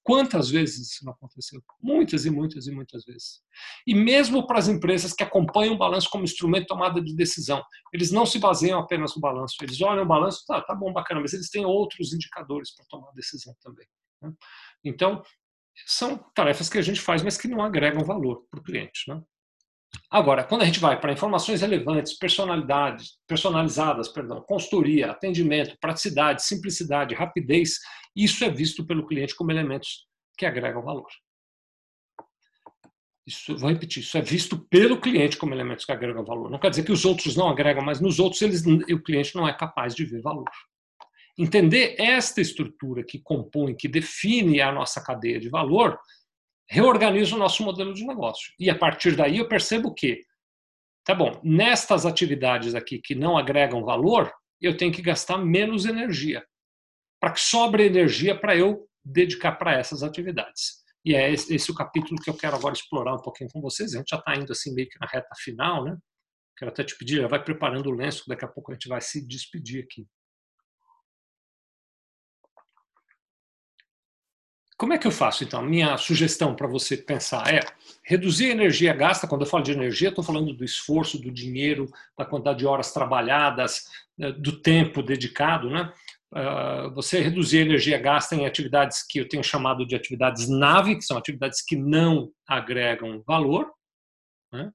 [0.09, 1.63] Quantas vezes isso não aconteceu?
[1.83, 3.43] Muitas e muitas e muitas vezes.
[3.87, 7.63] E mesmo para as empresas que acompanham o balanço como instrumento de tomada de decisão,
[7.93, 9.57] eles não se baseiam apenas no balanço.
[9.61, 13.13] Eles olham o balanço, tá, tá bom, bacana, mas eles têm outros indicadores para tomar
[13.13, 13.87] decisão também.
[14.23, 14.33] Né?
[14.83, 15.23] Então,
[15.85, 19.03] são tarefas que a gente faz, mas que não agregam valor para o cliente.
[19.09, 19.23] Né?
[20.11, 27.15] Agora, quando a gente vai para informações relevantes, personalidades, personalizadas, perdão, consultoria, atendimento, praticidade, simplicidade,
[27.15, 27.79] rapidez,
[28.17, 31.09] isso é visto pelo cliente como elementos que agregam valor.
[33.27, 36.51] Isso, vou repetir, isso é visto pelo cliente como elementos que agregam valor.
[36.51, 39.47] Não quer dizer que os outros não agregam, mas nos outros eles, o cliente não
[39.47, 40.49] é capaz de ver valor.
[41.37, 45.99] Entender esta estrutura que compõe, que define a nossa cadeia de valor,
[46.69, 48.53] reorganiza o nosso modelo de negócio.
[48.59, 50.23] E a partir daí eu percebo que,
[51.05, 56.45] tá bom, nestas atividades aqui que não agregam valor, eu tenho que gastar menos energia,
[57.21, 60.79] para que sobre energia para eu dedicar para essas atividades.
[61.05, 63.95] E é esse, esse, o capítulo que eu quero agora explorar um pouquinho com vocês.
[63.95, 65.97] A gente já está indo assim meio que na reta final, né?
[66.57, 69.01] Quero até te pedir, já vai preparando o lenço, daqui a pouco a gente vai
[69.01, 70.07] se despedir aqui.
[74.79, 75.61] Como é que eu faço, então?
[75.61, 77.61] Minha sugestão para você pensar é
[78.05, 79.27] reduzir a energia gasta.
[79.27, 82.93] Quando eu falo de energia, estou falando do esforço, do dinheiro, da quantidade de horas
[82.93, 83.85] trabalhadas,
[84.17, 85.69] né, do tempo dedicado.
[85.69, 85.93] Né?
[86.33, 90.97] uh, você reduzir a energia gasta em atividades que eu tenho chamado de atividades nave,
[90.97, 93.71] que são atividades que não agregam valor.
[94.53, 94.71] Né?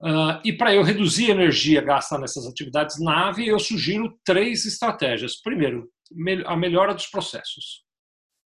[0.00, 5.36] Uh, e para eu reduzir a energia gasta nessas atividades nave, eu sugiro três estratégias.
[5.36, 5.90] Primeiro,
[6.46, 7.84] a melhora dos processos.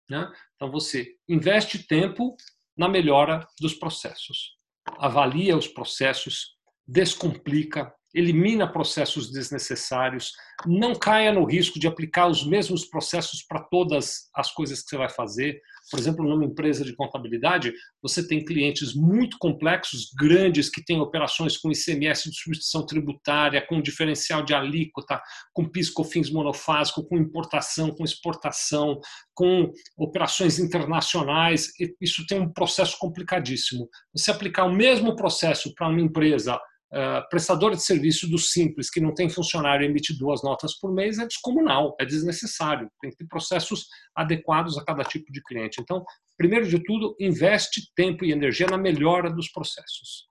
[0.10, 0.32] Né?
[0.60, 2.36] Então, você investe tempo
[2.78, 4.58] na melhora dos processos.
[4.98, 10.34] Avalia os processos, descomplica, elimina processos desnecessários,
[10.66, 14.98] não caia no risco de aplicar os mesmos processos para todas as coisas que você
[14.98, 15.62] vai fazer.
[15.90, 21.58] Por exemplo, numa empresa de contabilidade, você tem clientes muito complexos, grandes, que têm operações
[21.58, 25.22] com ICMS de substituição tributária, com diferencial de alíquota,
[25.54, 29.00] com PIS, COFINS monofásico, com importação, com exportação,
[29.34, 31.70] com operações internacionais.
[32.00, 33.88] Isso tem um processo complicadíssimo.
[34.14, 36.60] Você aplicar o mesmo processo para uma empresa
[36.92, 41.20] Uh, prestador de serviço do simples, que não tem funcionário emite duas notas por mês,
[41.20, 42.90] é descomunal, é desnecessário.
[43.00, 45.80] Tem que ter processos adequados a cada tipo de cliente.
[45.80, 46.04] Então,
[46.36, 50.28] primeiro de tudo, investe tempo e energia na melhora dos processos.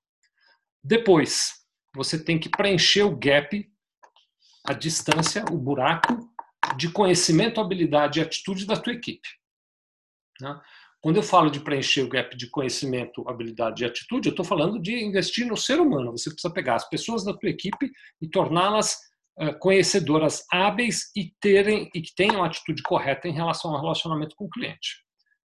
[0.82, 1.52] Depois,
[1.94, 3.64] você tem que preencher o gap,
[4.66, 6.28] a distância, o buraco
[6.76, 9.28] de conhecimento, habilidade e atitude da tua equipe.
[10.40, 10.60] Né?
[11.00, 14.80] Quando eu falo de preencher o gap de conhecimento, habilidade e atitude, eu estou falando
[14.80, 16.10] de investir no ser humano.
[16.12, 17.90] Você precisa pegar as pessoas da tua equipe
[18.20, 18.96] e torná-las
[19.40, 24.34] uh, conhecedoras hábeis e terem e que tenham a atitude correta em relação ao relacionamento
[24.34, 25.04] com o cliente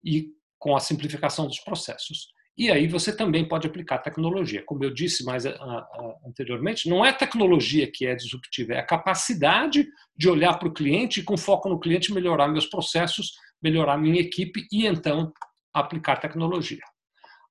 [0.05, 0.28] e
[0.59, 2.28] com a simplificação dos processos.
[2.59, 4.64] E aí você também pode aplicar tecnologia.
[4.66, 5.44] Como eu disse mais
[6.26, 9.86] anteriormente, não é tecnologia que é disruptiva, é a capacidade
[10.16, 14.20] de olhar para o cliente e, com foco no cliente, melhorar meus processos melhorar minha
[14.20, 15.32] equipe e então
[15.72, 16.82] aplicar tecnologia.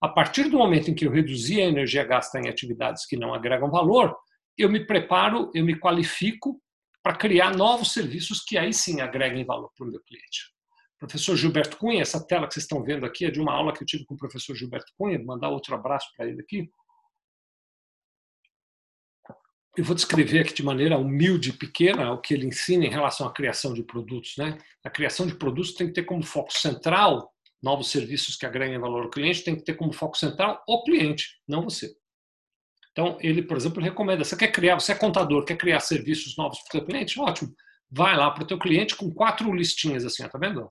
[0.02, 3.34] A partir do momento em que eu reduzir a energia gasta em atividades que não
[3.34, 4.16] agregam valor,
[4.58, 6.62] eu me preparo, eu me qualifico
[7.04, 10.56] para criar novos serviços que aí sim agreguem valor para o meu cliente.
[11.00, 13.84] Professor Gilberto Cunha, essa tela que vocês estão vendo aqui é de uma aula que
[13.84, 16.70] eu tive com o professor Gilberto Cunha, mandar outro abraço para ele aqui.
[19.78, 23.28] Eu vou descrever aqui de maneira humilde e pequena o que ele ensina em relação
[23.28, 24.36] à criação de produtos.
[24.36, 24.58] Né?
[24.84, 29.04] A criação de produtos tem que ter como foco central novos serviços que agreguem valor
[29.04, 31.96] ao cliente, tem que ter como foco central o cliente, não você.
[32.92, 36.60] Então, ele, por exemplo, recomenda: você quer criar, você é contador, quer criar serviços novos
[36.60, 37.20] para o seu cliente?
[37.20, 37.54] Ótimo.
[37.90, 40.70] Vai lá para o teu cliente com quatro listinhas assim, ó, tá vendo?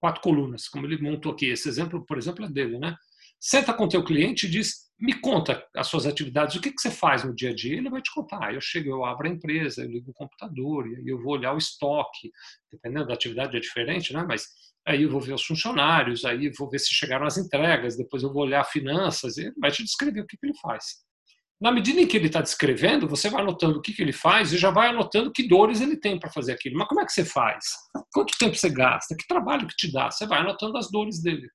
[0.00, 1.46] Quatro colunas, como ele montou aqui.
[1.46, 2.96] Esse exemplo, por exemplo, é dele, né?
[3.38, 6.80] Senta com o teu cliente e diz, me conta as suas atividades, o que, que
[6.80, 7.76] você faz no dia a dia?
[7.76, 8.52] Ele vai te contar.
[8.52, 11.54] Eu chego, eu abro a empresa, eu ligo o computador, e aí eu vou olhar
[11.54, 12.32] o estoque,
[12.70, 14.24] dependendo da atividade é diferente, né?
[14.26, 14.48] Mas
[14.84, 18.22] aí eu vou ver os funcionários, aí eu vou ver se chegaram as entregas, depois
[18.22, 21.06] eu vou olhar finanças, ele vai te descrever o que, que ele faz.
[21.60, 24.52] Na medida em que ele está descrevendo, você vai anotando o que, que ele faz
[24.52, 26.78] e já vai anotando que dores ele tem para fazer aquilo.
[26.78, 27.64] Mas como é que você faz?
[28.12, 29.16] Quanto tempo você gasta?
[29.16, 30.08] Que trabalho que te dá?
[30.08, 31.48] Você vai anotando as dores dele.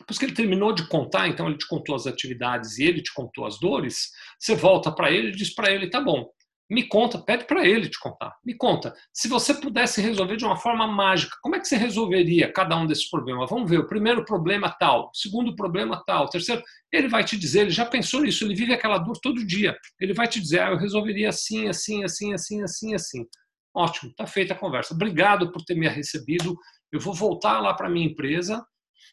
[0.00, 3.12] Depois que ele terminou de contar, então ele te contou as atividades e ele te
[3.12, 6.26] contou as dores, você volta para ele e diz para ele: tá bom,
[6.70, 8.32] me conta, pede para ele te contar.
[8.44, 12.50] Me conta, se você pudesse resolver de uma forma mágica, como é que você resolveria
[12.50, 13.50] cada um desses problemas?
[13.50, 16.62] Vamos ver, o primeiro problema tal, o segundo problema tal, o terceiro.
[16.90, 19.76] Ele vai te dizer, ele já pensou nisso, ele vive aquela dor todo dia.
[20.00, 23.26] Ele vai te dizer, ah, eu resolveria assim, assim, assim, assim, assim, assim.
[23.74, 24.94] Ótimo, está feita a conversa.
[24.94, 26.56] Obrigado por ter me recebido.
[26.92, 28.64] Eu vou voltar lá para minha empresa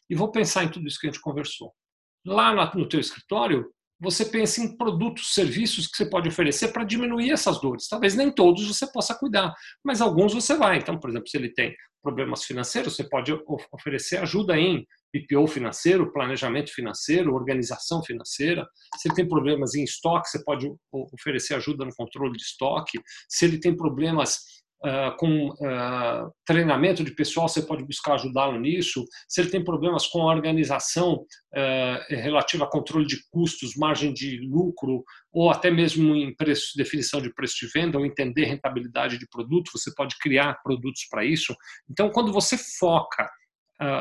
[0.08, 1.72] e vou pensar em tudo isso que a gente conversou.
[2.26, 3.70] Lá no teu escritório,
[4.00, 7.88] você pensa em produtos, serviços que você pode oferecer para diminuir essas dores.
[7.88, 9.52] Talvez nem todos você possa cuidar,
[9.84, 10.78] mas alguns você vai.
[10.78, 13.32] Então, por exemplo, se ele tem problemas financeiros, você pode
[13.72, 18.66] oferecer ajuda em PPO financeiro, planejamento financeiro, organização financeira.
[18.98, 22.98] Se ele tem problemas em estoque, você pode oferecer ajuda no controle de estoque.
[23.28, 24.38] Se ele tem problemas
[24.84, 29.04] Uh, com uh, treinamento de pessoal, você pode buscar ajudá-lo nisso.
[29.28, 34.38] Se ele tem problemas com a organização uh, relativa a controle de custos, margem de
[34.48, 35.02] lucro,
[35.32, 39.72] ou até mesmo em preço, definição de preço de venda, ou entender rentabilidade de produto,
[39.74, 41.56] você pode criar produtos para isso.
[41.90, 43.28] Então, quando você foca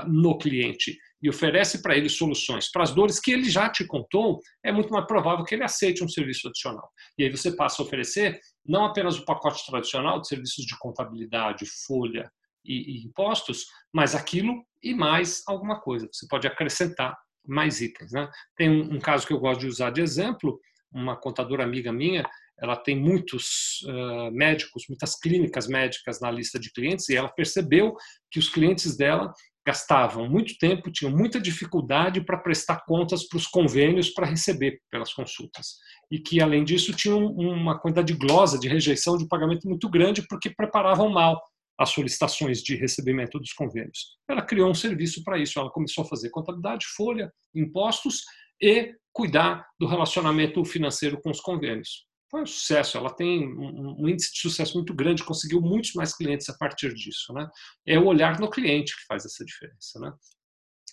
[0.08, 4.40] no cliente e oferece para ele soluções para as dores que ele já te contou,
[4.64, 6.90] é muito mais provável que ele aceite um serviço adicional.
[7.18, 11.66] E aí você passa a oferecer não apenas o pacote tradicional de serviços de contabilidade,
[11.86, 12.32] folha
[12.66, 16.08] e, e impostos, mas aquilo e mais alguma coisa.
[16.12, 18.12] Você pode acrescentar mais itens.
[18.12, 18.30] Né?
[18.56, 20.60] Tem um, um caso que eu gosto de usar de exemplo,
[20.92, 22.28] uma contadora amiga minha,
[22.60, 27.96] ela tem muitos uh, médicos, muitas clínicas médicas na lista de clientes e ela percebeu
[28.32, 29.32] que os clientes dela
[29.68, 35.12] gastavam muito tempo, tinham muita dificuldade para prestar contas para os convênios para receber pelas
[35.14, 35.76] consultas.
[36.10, 40.26] E que, além disso, tinham uma quantidade de glosa, de rejeição de pagamento muito grande
[40.26, 41.44] porque preparavam mal
[41.78, 44.18] as solicitações de recebimento dos convênios.
[44.30, 45.60] Ela criou um serviço para isso.
[45.60, 48.22] Ela começou a fazer contabilidade, folha, impostos
[48.62, 52.07] e cuidar do relacionamento financeiro com os convênios.
[52.30, 52.98] Foi um sucesso.
[52.98, 57.34] Ela tem um, índice de sucesso muito grande, conseguiu muitos mais clientes a partir disso.
[57.34, 57.48] Né?
[57.86, 60.00] É o olhar no cliente que faz essa diferença.
[60.00, 60.14] Né?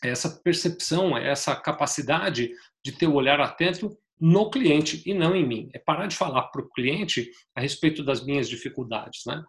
[0.05, 2.51] É essa percepção, é essa capacidade
[2.85, 5.69] de ter o olhar atento no cliente e não em mim.
[5.75, 9.23] É parar de falar para o cliente a respeito das minhas dificuldades.
[9.27, 9.43] Né?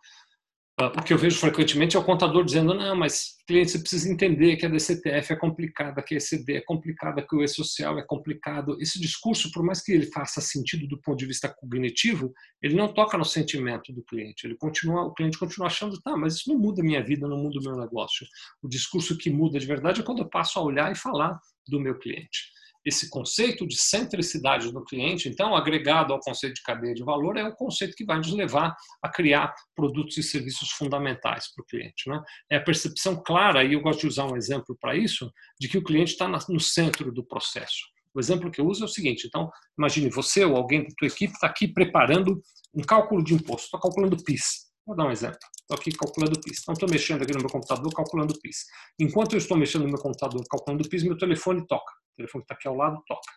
[0.78, 4.11] Ah, o que eu vejo frequentemente é o contador dizendo: não, mas cliente, você precisa
[4.11, 8.03] entender que a DCTF é complicada, que a ECD é complicada, que o E-Social é
[8.03, 8.76] complicado.
[8.82, 12.93] Esse discurso, por mais que ele faça sentido do ponto de vista cognitivo, ele não
[12.93, 14.45] toca no sentimento do cliente.
[14.45, 17.38] Ele continua, o cliente continua achando: tá, mas isso não muda a minha vida, não
[17.38, 18.28] muda o meu negócio.
[18.61, 21.80] O discurso que muda de verdade é quando eu passo a olhar e falar do
[21.80, 22.55] meu cliente
[22.86, 27.43] esse conceito de centricidade do cliente, então, agregado ao conceito de cadeia de valor, é
[27.43, 32.07] o conceito que vai nos levar a criar produtos e serviços fundamentais para o cliente.
[32.07, 32.21] Né?
[32.51, 35.77] É a percepção clara, e eu gosto de usar um exemplo para isso, de que
[35.79, 37.95] o cliente está no centro do processo.
[38.13, 41.07] O exemplo que eu uso é o seguinte: então, imagine você ou alguém da tua
[41.07, 42.41] equipe está aqui preparando
[42.73, 44.64] um cálculo de imposto, está calculando PIS.
[44.86, 45.39] Vou dar um exemplo.
[45.61, 46.59] Estou aqui calculando PIS.
[46.61, 48.65] Então, estou mexendo aqui no meu computador, calculando PIS.
[48.99, 51.91] Enquanto eu estou mexendo no meu computador, calculando PIS, meu telefone toca.
[51.91, 53.31] O telefone que está aqui ao lado toca.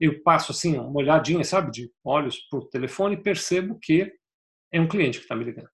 [0.00, 4.10] Eu passo assim, uma olhadinha, sabe, de olhos para o telefone e percebo que
[4.72, 5.68] é um cliente que está me ligando.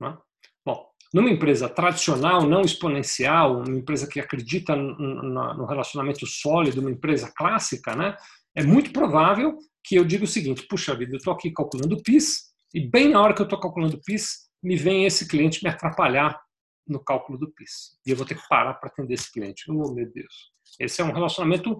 [0.00, 0.16] Né?
[0.64, 7.32] Bom, numa empresa tradicional, não exponencial, uma empresa que acredita no relacionamento sólido, uma empresa
[7.34, 8.16] clássica, né,
[8.54, 12.02] é muito provável que eu diga o seguinte: puxa vida, eu estou aqui calculando o
[12.02, 15.62] PIS, e bem na hora que eu estou calculando o PIS, me vem esse cliente
[15.62, 16.38] me atrapalhar
[16.86, 17.98] no cálculo do PIS.
[18.06, 19.70] E eu vou ter que parar para atender esse cliente.
[19.70, 20.52] Oh, meu Deus.
[20.80, 21.78] Esse é um relacionamento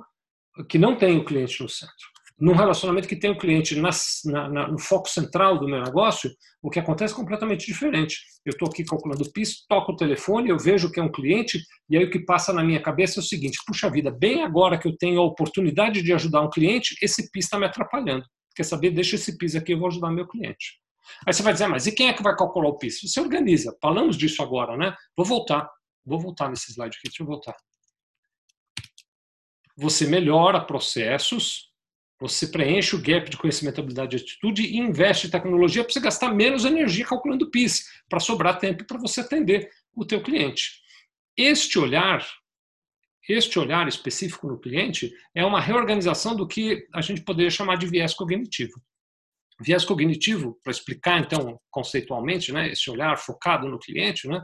[0.69, 1.95] que não tem o cliente no centro.
[2.39, 3.91] Num relacionamento que tem o cliente na,
[4.49, 6.31] na, no foco central do meu negócio,
[6.63, 8.17] o que acontece é completamente diferente.
[8.47, 11.61] Eu estou aqui calculando o PIS, toco o telefone, eu vejo que é um cliente,
[11.91, 14.79] e aí o que passa na minha cabeça é o seguinte: puxa vida, bem agora
[14.79, 18.25] que eu tenho a oportunidade de ajudar um cliente, esse PIS está me atrapalhando.
[18.59, 18.91] Quer saber?
[18.91, 20.81] Deixa esse PIS aqui, eu vou ajudar meu cliente.
[21.25, 23.03] Aí você vai dizer, mas e quem é que vai calcular o PIS?
[23.03, 23.79] Você organiza.
[23.81, 24.97] Falamos disso agora, né?
[25.17, 25.71] Vou voltar.
[26.05, 27.09] Vou voltar nesse slide aqui.
[27.09, 27.55] Deixa eu voltar.
[29.77, 31.69] Você melhora processos,
[32.21, 36.01] você preenche o gap de conhecimento, habilidade e atitude e investe em tecnologia para você
[36.01, 40.81] gastar menos energia calculando PIS, para sobrar tempo para você atender o teu cliente.
[41.37, 42.27] Este olhar,
[43.29, 47.87] este olhar específico no cliente é uma reorganização do que a gente poderia chamar de
[47.87, 48.81] viés cognitivo.
[49.61, 54.43] Viés cognitivo, para explicar então conceitualmente, né, esse olhar focado no cliente, né,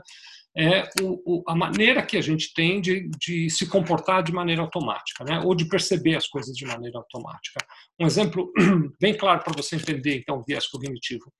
[0.57, 4.61] é o, o, a maneira que a gente tem de, de, se comportar de maneira
[4.61, 7.65] automática, né, ou de perceber as coisas de maneira automática.
[7.99, 8.51] Um exemplo
[9.01, 11.31] bem claro para você entender então o viés cognitivo.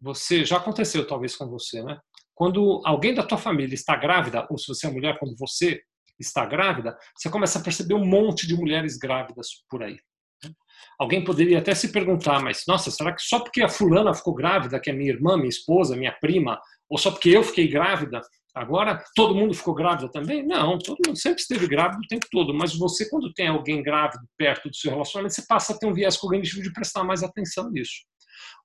[0.00, 1.98] Você já aconteceu talvez com você, né?
[2.34, 5.80] Quando alguém da tua família está grávida, ou se você é mulher, quando você
[6.18, 9.96] está grávida, você começa a perceber um monte de mulheres grávidas por aí.
[10.98, 14.78] Alguém poderia até se perguntar, mas nossa, será que só porque a fulana ficou grávida,
[14.78, 18.20] que é minha irmã, minha esposa, minha prima, ou só porque eu fiquei grávida,
[18.54, 20.46] agora todo mundo ficou grávida também?
[20.46, 24.24] Não, todo mundo sempre esteve grávido o tempo todo, mas você, quando tem alguém grávido
[24.36, 27.70] perto do seu relacionamento, você passa a ter um viés cognitivo de prestar mais atenção
[27.70, 28.04] nisso.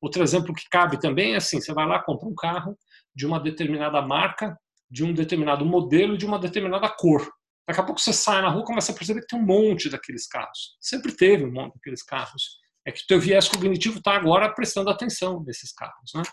[0.01, 2.77] Outro exemplo que cabe também é assim: você vai lá, compra um carro
[3.15, 4.55] de uma determinada marca,
[4.89, 7.27] de um determinado modelo, de uma determinada cor.
[7.69, 9.91] Daqui a pouco você sai na rua e começa a perceber que tem um monte
[9.91, 10.75] daqueles carros.
[10.81, 12.57] Sempre teve um monte daqueles carros.
[12.83, 16.11] É que o teu viés cognitivo está agora prestando atenção nesses carros.
[16.15, 16.23] Né?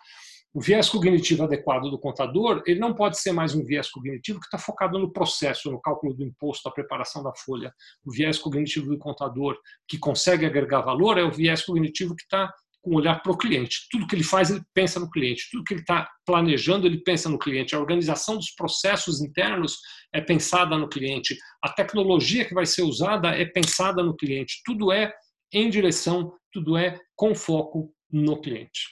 [0.54, 4.46] O viés cognitivo adequado do contador, ele não pode ser mais um viés cognitivo que
[4.46, 7.70] está focado no processo, no cálculo do imposto, a preparação da folha.
[8.02, 12.50] O viés cognitivo do contador que consegue agregar valor é o viés cognitivo que está
[12.86, 13.88] com um olhar para o cliente.
[13.90, 15.48] Tudo que ele faz, ele pensa no cliente.
[15.50, 17.74] Tudo que ele está planejando, ele pensa no cliente.
[17.74, 19.76] A organização dos processos internos
[20.14, 21.36] é pensada no cliente.
[21.60, 24.62] A tecnologia que vai ser usada é pensada no cliente.
[24.64, 25.12] Tudo é
[25.52, 28.82] em direção, tudo é com foco no cliente.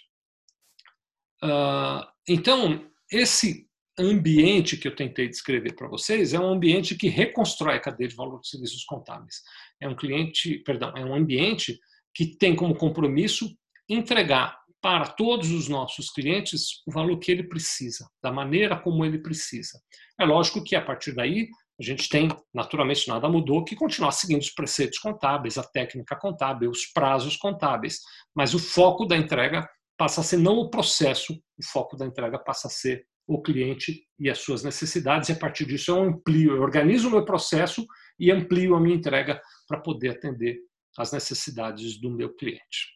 [1.40, 7.76] Uh, então, esse ambiente que eu tentei descrever para vocês é um ambiente que reconstrói
[7.76, 9.36] a cadeia de valor dos serviços contábeis.
[9.80, 11.78] É um cliente, perdão, é um ambiente
[12.12, 13.54] que tem como compromisso
[13.88, 19.18] entregar para todos os nossos clientes o valor que ele precisa, da maneira como ele
[19.18, 19.80] precisa.
[20.20, 21.48] É lógico que a partir daí
[21.80, 26.70] a gente tem, naturalmente nada mudou, que continuar seguindo os preceitos contábeis, a técnica contábil,
[26.70, 27.98] os prazos contábeis,
[28.34, 32.38] mas o foco da entrega passa a ser não o processo, o foco da entrega
[32.38, 36.56] passa a ser o cliente e as suas necessidades, e a partir disso eu amplio,
[36.56, 37.86] eu organizo o meu processo
[38.18, 40.58] e amplio a minha entrega para poder atender
[40.98, 42.93] às necessidades do meu cliente.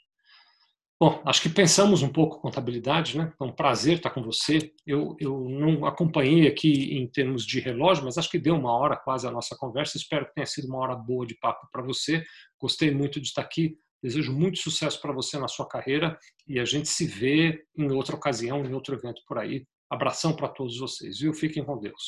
[1.00, 3.32] Bom, acho que pensamos um pouco contabilidade, né?
[3.40, 4.72] É um prazer estar com você.
[4.84, 8.96] Eu, eu não acompanhei aqui em termos de relógio, mas acho que deu uma hora
[8.96, 9.96] quase a nossa conversa.
[9.96, 12.24] Espero que tenha sido uma hora boa de papo para você.
[12.60, 13.76] Gostei muito de estar aqui.
[14.02, 16.18] Desejo muito sucesso para você na sua carreira
[16.48, 19.64] e a gente se vê em outra ocasião, em outro evento por aí.
[19.88, 21.32] Abração para todos vocês, viu?
[21.32, 22.02] Fiquem com Deus.